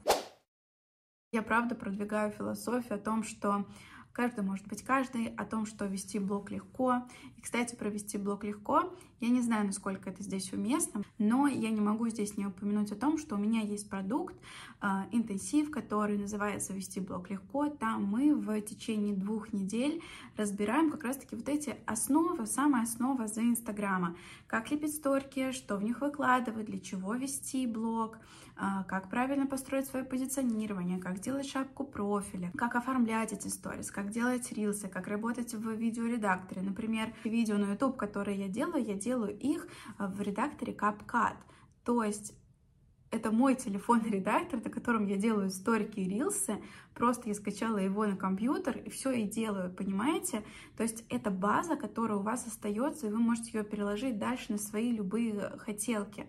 Я 1.34 1.42
правда 1.42 1.76
продвигаю 1.76 2.32
философию 2.32 2.96
о 2.96 3.02
том, 3.02 3.24
что 3.24 3.66
Каждый 4.14 4.44
может 4.44 4.68
быть 4.68 4.84
каждый, 4.84 5.28
о 5.36 5.46
том, 5.46 5.66
что 5.66 5.86
вести 5.86 6.20
блог 6.20 6.52
легко. 6.52 7.04
И, 7.38 7.42
кстати, 7.42 7.76
провести 7.76 8.18
блог 8.18 8.44
легко, 8.44 8.94
я 9.22 9.30
не 9.30 9.42
знаю, 9.42 9.68
насколько 9.68 10.10
это 10.10 10.24
здесь 10.24 10.52
уместно, 10.52 11.04
но 11.20 11.48
я 11.48 11.70
не 11.70 11.80
могу 11.80 12.10
здесь 12.10 12.38
не 12.38 12.48
упомянуть 12.48 12.92
о 12.92 12.96
том, 12.96 13.20
что 13.20 13.36
у 13.36 13.38
меня 13.38 13.62
есть 13.62 13.88
продукт, 13.88 14.36
э, 14.82 14.88
интенсив, 15.12 15.70
который 15.70 16.18
называется 16.18 16.74
«Вести 16.74 17.00
блог 17.00 17.30
легко». 17.30 17.70
Там 17.70 18.04
мы 18.04 18.34
в 18.34 18.62
течение 18.62 19.16
двух 19.16 19.54
недель 19.54 20.02
разбираем 20.38 20.90
как 20.90 21.04
раз-таки 21.04 21.36
вот 21.36 21.48
эти 21.50 21.76
основы, 21.86 22.48
самая 22.48 22.84
основа 22.84 23.28
за 23.28 23.42
Инстаграма. 23.42 24.16
Как 24.48 24.72
лепить 24.72 24.96
сторки, 24.96 25.52
что 25.52 25.78
в 25.78 25.84
них 25.84 26.02
выкладывать, 26.02 26.66
для 26.66 26.80
чего 26.80 27.14
вести 27.14 27.68
блог, 27.68 28.18
э, 28.58 28.84
как 28.88 29.08
правильно 29.12 29.46
построить 29.46 29.86
свое 29.86 30.04
позиционирование, 30.04 30.98
как 30.98 31.20
делать 31.20 31.48
шапку 31.48 31.84
профиля, 31.84 32.52
как 32.58 32.76
оформлять 32.76 33.34
эти 33.34 33.50
сторис, 33.50 33.92
как 33.92 34.10
делать 34.10 34.52
рилсы, 34.52 34.88
как 34.88 35.08
работать 35.08 35.54
в 35.54 35.70
видеоредакторе. 35.74 36.64
Например, 36.64 37.14
видео 37.24 37.58
на 37.58 37.74
YouTube, 37.74 37.98
которые 37.98 38.40
я 38.40 38.48
делаю, 38.48 38.84
я 38.84 38.96
делаю 38.96 39.11
их 39.28 39.68
в 39.98 40.22
редакторе 40.22 40.74
CapCut. 40.74 41.38
То 41.84 42.04
есть 42.04 42.34
это 43.12 43.32
мой 43.32 43.56
телефонный 43.56 44.10
редактор, 44.12 44.64
на 44.64 44.70
котором 44.70 45.06
я 45.06 45.18
делаю 45.18 45.50
историки 45.50 46.00
и 46.00 46.10
рилсы. 46.10 46.62
Просто 46.96 47.30
я 47.30 47.36
скачала 47.36 47.78
его 47.78 48.06
на 48.06 48.16
компьютер 48.16 48.78
и 48.78 48.90
все 48.90 49.12
и 49.12 49.24
делаю, 49.24 49.72
понимаете? 49.72 50.44
То 50.78 50.84
есть 50.84 51.06
это 51.10 51.30
база, 51.30 51.76
которая 51.76 52.18
у 52.18 52.24
вас 52.24 52.48
остается, 52.48 53.08
и 53.08 53.10
вы 53.10 53.20
можете 53.20 53.58
ее 53.58 53.64
переложить 53.64 54.18
дальше 54.18 54.54
на 54.54 54.58
свои 54.58 54.92
любые 54.92 55.58
хотелки. 55.60 56.28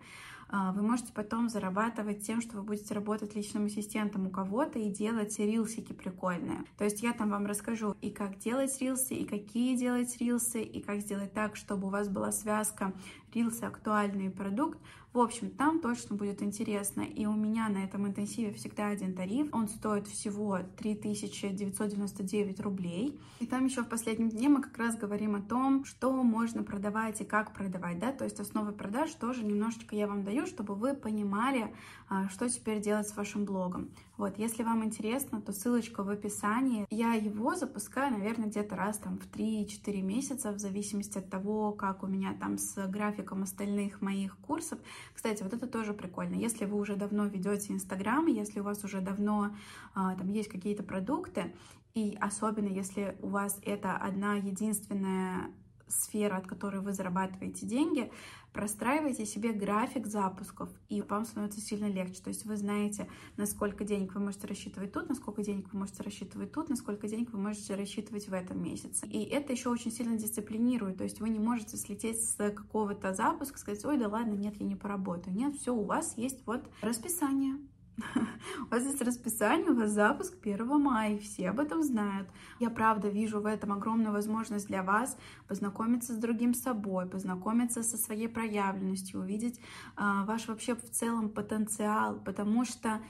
А, 0.54 0.70
вы 0.72 0.82
можете 0.82 1.14
потом 1.14 1.48
зарабатывать 1.48 2.26
тем, 2.26 2.42
что 2.42 2.58
вы 2.58 2.62
будете 2.62 2.92
работать 2.92 3.34
личным 3.34 3.64
ассистентом 3.64 4.26
у 4.26 4.30
кого-то 4.30 4.78
и 4.78 4.90
делать 4.90 5.38
рилсики 5.38 5.94
прикольные. 5.94 6.58
То 6.76 6.84
есть 6.84 7.02
я 7.02 7.14
там 7.14 7.30
вам 7.30 7.46
расскажу 7.46 7.96
и 8.02 8.10
как 8.10 8.38
делать 8.38 8.78
рилсы, 8.78 9.14
и 9.14 9.24
какие 9.24 9.76
делать 9.76 10.14
рилсы, 10.18 10.62
и 10.62 10.82
как 10.82 11.00
сделать 11.00 11.32
так, 11.32 11.56
чтобы 11.56 11.86
у 11.86 11.90
вас 11.90 12.10
была 12.10 12.32
связка 12.32 12.92
рилсы, 13.34 13.64
актуальный 13.64 14.30
продукт. 14.30 14.78
В 15.12 15.18
общем, 15.18 15.50
там 15.50 15.80
точно 15.80 16.16
будет 16.16 16.42
интересно. 16.42 17.02
И 17.02 17.26
у 17.26 17.34
меня 17.34 17.68
на 17.68 17.84
этом 17.84 18.06
интенсиве 18.06 18.52
всегда 18.54 18.88
один 18.88 19.14
тариф. 19.14 19.48
Он 19.52 19.68
стоит 19.68 20.06
всего 20.06 20.60
3999 20.78 22.60
рублей. 22.60 23.20
И 23.40 23.46
там 23.46 23.66
еще 23.66 23.82
в 23.82 23.88
последнем 23.88 24.30
дне 24.30 24.48
мы 24.48 24.62
как 24.62 24.78
раз 24.78 24.96
говорим 24.96 25.34
о 25.34 25.42
том, 25.42 25.84
что 25.84 26.10
можно 26.22 26.62
продавать 26.62 27.20
и 27.20 27.24
как 27.24 27.52
продавать, 27.52 27.98
да, 27.98 28.12
то 28.12 28.24
есть 28.24 28.40
основы 28.40 28.72
продаж 28.72 29.12
тоже 29.14 29.44
немножечко 29.44 29.94
я 29.94 30.06
вам 30.06 30.24
даю, 30.24 30.46
чтобы 30.46 30.74
вы 30.74 30.94
понимали, 30.94 31.74
а, 32.08 32.28
что 32.28 32.48
теперь 32.48 32.80
делать 32.80 33.08
с 33.08 33.16
вашим 33.16 33.44
блогом. 33.44 33.90
Вот, 34.16 34.38
если 34.38 34.62
вам 34.62 34.84
интересно, 34.84 35.40
то 35.40 35.52
ссылочка 35.52 36.04
в 36.04 36.08
описании. 36.08 36.86
Я 36.90 37.14
его 37.14 37.54
запускаю, 37.56 38.12
наверное, 38.12 38.46
где-то 38.46 38.76
раз 38.76 38.98
там 38.98 39.18
в 39.18 39.26
3-4 39.26 40.00
месяца, 40.02 40.52
в 40.52 40.58
зависимости 40.58 41.18
от 41.18 41.28
того, 41.28 41.72
как 41.72 42.02
у 42.02 42.06
меня 42.06 42.34
там 42.38 42.58
с 42.58 42.86
графиком 42.86 43.21
остальных 43.30 44.00
моих 44.00 44.36
курсов. 44.38 44.78
Кстати, 45.14 45.42
вот 45.42 45.52
это 45.52 45.66
тоже 45.66 45.94
прикольно. 45.94 46.34
Если 46.34 46.64
вы 46.64 46.78
уже 46.78 46.96
давно 46.96 47.26
ведете 47.26 47.72
Инстаграм, 47.72 48.26
если 48.26 48.60
у 48.60 48.64
вас 48.64 48.82
уже 48.84 49.00
давно 49.00 49.54
а, 49.94 50.14
там 50.16 50.28
есть 50.28 50.48
какие-то 50.48 50.82
продукты, 50.82 51.54
и 51.94 52.16
особенно 52.20 52.68
если 52.68 53.16
у 53.20 53.28
вас 53.28 53.58
это 53.64 53.96
одна 53.96 54.34
единственная 54.36 55.50
сфера, 55.92 56.36
от 56.36 56.46
которой 56.46 56.80
вы 56.80 56.92
зарабатываете 56.92 57.66
деньги, 57.66 58.10
простраивайте 58.52 59.24
себе 59.24 59.52
график 59.52 60.06
запусков, 60.06 60.68
и 60.88 61.02
вам 61.02 61.24
становится 61.24 61.60
сильно 61.60 61.86
легче. 61.86 62.22
То 62.22 62.28
есть 62.28 62.44
вы 62.44 62.56
знаете, 62.56 63.08
на 63.36 63.46
сколько 63.46 63.84
денег 63.84 64.14
вы 64.14 64.20
можете 64.20 64.46
рассчитывать 64.46 64.92
тут, 64.92 65.08
на 65.08 65.14
сколько 65.14 65.42
денег 65.42 65.72
вы 65.72 65.78
можете 65.78 66.02
рассчитывать 66.02 66.52
тут, 66.52 66.68
на 66.68 66.76
сколько 66.76 67.08
денег 67.08 67.32
вы 67.32 67.38
можете 67.38 67.74
рассчитывать 67.74 68.28
в 68.28 68.32
этом 68.32 68.62
месяце. 68.62 69.06
И 69.06 69.24
это 69.24 69.52
еще 69.52 69.70
очень 69.70 69.90
сильно 69.90 70.16
дисциплинирует. 70.16 70.98
То 70.98 71.04
есть 71.04 71.20
вы 71.20 71.30
не 71.30 71.38
можете 71.38 71.76
слететь 71.76 72.22
с 72.22 72.36
какого-то 72.36 73.14
запуска, 73.14 73.58
сказать, 73.58 73.84
ой, 73.84 73.98
да 73.98 74.08
ладно, 74.08 74.34
нет, 74.34 74.56
я 74.58 74.66
не 74.66 74.76
поработаю. 74.76 75.34
Нет, 75.34 75.56
все, 75.56 75.74
у 75.74 75.84
вас 75.84 76.16
есть 76.16 76.44
вот 76.46 76.68
расписание 76.82 77.56
у 78.60 78.70
вас 78.70 78.82
есть 78.84 79.02
расписание, 79.02 79.70
у 79.70 79.74
вас 79.74 79.90
запуск 79.90 80.34
1 80.42 80.66
мая, 80.80 81.18
все 81.18 81.50
об 81.50 81.60
этом 81.60 81.82
знают. 81.82 82.28
Я 82.58 82.70
правда 82.70 83.08
вижу 83.08 83.40
в 83.40 83.46
этом 83.46 83.72
огромную 83.72 84.12
возможность 84.12 84.66
для 84.66 84.82
вас 84.82 85.16
познакомиться 85.48 86.14
с 86.14 86.16
другим 86.16 86.54
собой, 86.54 87.06
познакомиться 87.06 87.82
со 87.82 87.96
своей 87.96 88.28
проявленностью, 88.28 89.20
увидеть 89.20 89.60
а, 89.96 90.24
ваш 90.24 90.48
вообще 90.48 90.74
в 90.74 90.90
целом 90.90 91.28
потенциал, 91.28 92.18
потому 92.20 92.64
что 92.64 93.00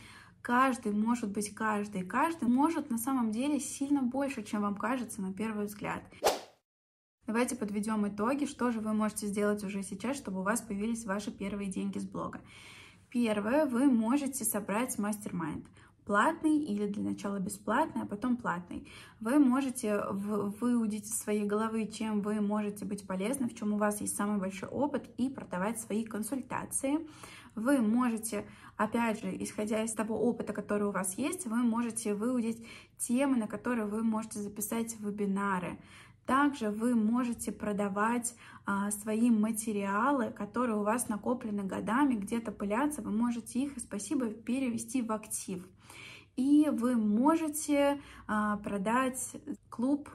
каждый 0.41 0.93
может 0.93 1.31
быть 1.31 1.55
каждый, 1.55 2.05
каждый 2.05 2.49
может 2.49 2.91
на 2.91 2.99
самом 2.99 3.31
деле 3.31 3.61
сильно 3.61 4.03
больше, 4.03 4.43
чем 4.43 4.63
вам 4.63 4.75
кажется 4.75 5.23
на 5.23 5.33
первый 5.33 5.67
взгляд. 5.67 6.03
Давайте 7.25 7.55
подведем 7.55 8.07
итоги, 8.09 8.47
что 8.47 8.73
же 8.73 8.81
вы 8.81 8.93
можете 8.93 9.29
сделать 9.29 9.63
уже 9.63 9.85
сейчас, 9.85 10.17
чтобы 10.17 10.41
у 10.41 10.43
вас 10.43 10.61
появились 10.61 11.05
ваши 11.05 11.31
первые 11.31 11.71
деньги 11.71 11.99
с 11.99 12.05
блога. 12.05 12.41
Первое, 13.13 13.67
вы 13.67 13.91
можете 13.91 14.43
собрать 14.43 14.99
мастер-майнд 14.99 15.67
платный 16.07 16.59
или 16.59 16.87
для 16.87 17.03
начала 17.03 17.39
бесплатный, 17.39 18.03
а 18.03 18.07
потом 18.07 18.39
платный. 18.39 18.89
Вы 19.21 19.39
можете 19.39 20.03
выудить 20.11 21.05
из 21.05 21.19
своей 21.19 21.45
головы, 21.45 21.87
чем 21.87 22.23
вы 22.23 22.41
можете 22.41 22.87
быть 22.87 23.07
полезны, 23.07 23.49
в 23.51 23.55
чем 23.55 23.75
у 23.75 23.77
вас 23.77 24.01
есть 24.01 24.17
самый 24.17 24.41
большой 24.41 24.71
опыт 24.71 25.09
и 25.19 25.29
продавать 25.29 25.79
свои 25.79 26.05
консультации. 26.05 27.07
Вы 27.55 27.79
можете, 27.83 28.47
опять 28.79 29.21
же, 29.21 29.37
исходя 29.43 29.85
из 29.85 29.93
того 29.93 30.19
опыта, 30.19 30.55
который 30.55 30.89
у 30.89 30.91
вас 30.91 31.19
есть, 31.19 31.45
вы 31.47 31.57
можете 31.57 32.15
выудить 32.15 32.67
темы, 32.97 33.37
на 33.37 33.47
которые 33.47 33.87
вы 33.87 34.03
можете 34.03 34.39
записать 34.39 34.99
вебинары. 35.01 35.79
Также 36.27 36.71
вы 36.71 36.95
можете 36.95 37.51
продавать 37.51 38.35
а, 38.65 38.91
свои 38.91 39.31
материалы, 39.31 40.31
которые 40.31 40.77
у 40.77 40.85
вас 40.85 41.09
накоплены 41.09 41.65
годами, 41.65 42.15
где-то 42.15 42.53
пылятся, 42.53 43.03
вы 43.03 43.11
можете 43.11 43.61
их, 43.61 43.73
спасибо, 43.79 44.27
перевести 44.27 45.03
в 45.03 45.11
актив. 45.11 45.67
И 46.37 46.69
вы 46.71 46.97
можете 46.97 48.01
а, 48.27 48.57
продать 48.59 49.37
клуб 49.69 50.09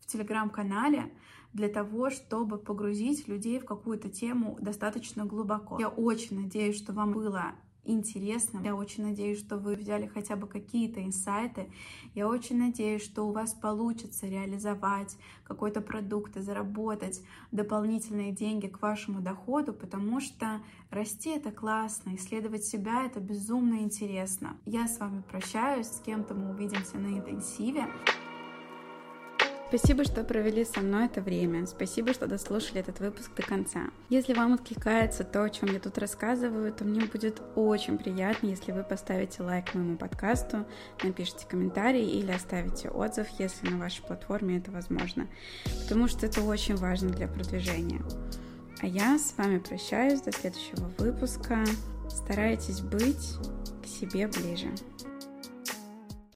в 0.00 0.06
телеграм-канале 0.06 1.12
для 1.52 1.68
того, 1.68 2.10
чтобы 2.10 2.58
погрузить 2.58 3.26
людей 3.26 3.58
в 3.58 3.64
какую-то 3.64 4.10
тему 4.10 4.58
достаточно 4.60 5.24
глубоко. 5.24 5.78
Я 5.80 5.88
очень 5.88 6.38
надеюсь, 6.38 6.76
что 6.76 6.92
вам 6.92 7.12
было 7.12 7.54
интересным. 7.86 8.62
Я 8.64 8.74
очень 8.74 9.04
надеюсь, 9.04 9.38
что 9.38 9.56
вы 9.56 9.76
взяли 9.76 10.06
хотя 10.06 10.36
бы 10.36 10.46
какие-то 10.46 11.02
инсайты. 11.04 11.70
Я 12.14 12.28
очень 12.28 12.58
надеюсь, 12.58 13.02
что 13.02 13.24
у 13.24 13.32
вас 13.32 13.54
получится 13.54 14.26
реализовать 14.26 15.16
какой-то 15.44 15.80
продукт 15.80 16.36
и 16.36 16.40
заработать 16.40 17.22
дополнительные 17.52 18.32
деньги 18.32 18.66
к 18.66 18.82
вашему 18.82 19.20
доходу, 19.20 19.72
потому 19.72 20.20
что 20.20 20.60
расти 20.90 21.30
это 21.30 21.50
классно, 21.52 22.14
исследовать 22.16 22.64
себя 22.64 23.04
это 23.04 23.20
безумно 23.20 23.76
интересно. 23.76 24.56
Я 24.64 24.88
с 24.88 24.98
вами 24.98 25.22
прощаюсь, 25.28 25.86
с 25.86 26.00
кем-то 26.00 26.34
мы 26.34 26.50
увидимся 26.50 26.98
на 26.98 27.08
интенсиве. 27.08 27.86
Спасибо, 29.68 30.04
что 30.04 30.22
провели 30.22 30.64
со 30.64 30.80
мной 30.80 31.06
это 31.06 31.20
время. 31.20 31.66
Спасибо, 31.66 32.12
что 32.14 32.28
дослушали 32.28 32.80
этот 32.80 33.00
выпуск 33.00 33.32
до 33.34 33.42
конца. 33.42 33.90
Если 34.08 34.32
вам 34.32 34.54
откликается 34.54 35.24
то, 35.24 35.42
о 35.42 35.50
чем 35.50 35.72
я 35.72 35.80
тут 35.80 35.98
рассказываю, 35.98 36.72
то 36.72 36.84
мне 36.84 37.04
будет 37.06 37.42
очень 37.56 37.98
приятно, 37.98 38.46
если 38.46 38.70
вы 38.70 38.84
поставите 38.84 39.42
лайк 39.42 39.74
моему 39.74 39.96
подкасту, 39.96 40.64
напишите 41.02 41.46
комментарий 41.48 42.08
или 42.08 42.30
оставите 42.30 42.90
отзыв, 42.90 43.26
если 43.40 43.68
на 43.68 43.78
вашей 43.78 44.02
платформе 44.02 44.58
это 44.58 44.70
возможно, 44.70 45.26
потому 45.82 46.06
что 46.06 46.26
это 46.26 46.42
очень 46.42 46.76
важно 46.76 47.10
для 47.10 47.26
продвижения. 47.26 48.02
А 48.80 48.86
я 48.86 49.18
с 49.18 49.34
вами 49.36 49.58
прощаюсь 49.58 50.20
до 50.20 50.30
следующего 50.30 50.92
выпуска. 50.98 51.64
Старайтесь 52.08 52.82
быть 52.82 53.34
к 53.82 53.86
себе 53.86 54.28
ближе. 54.28 54.68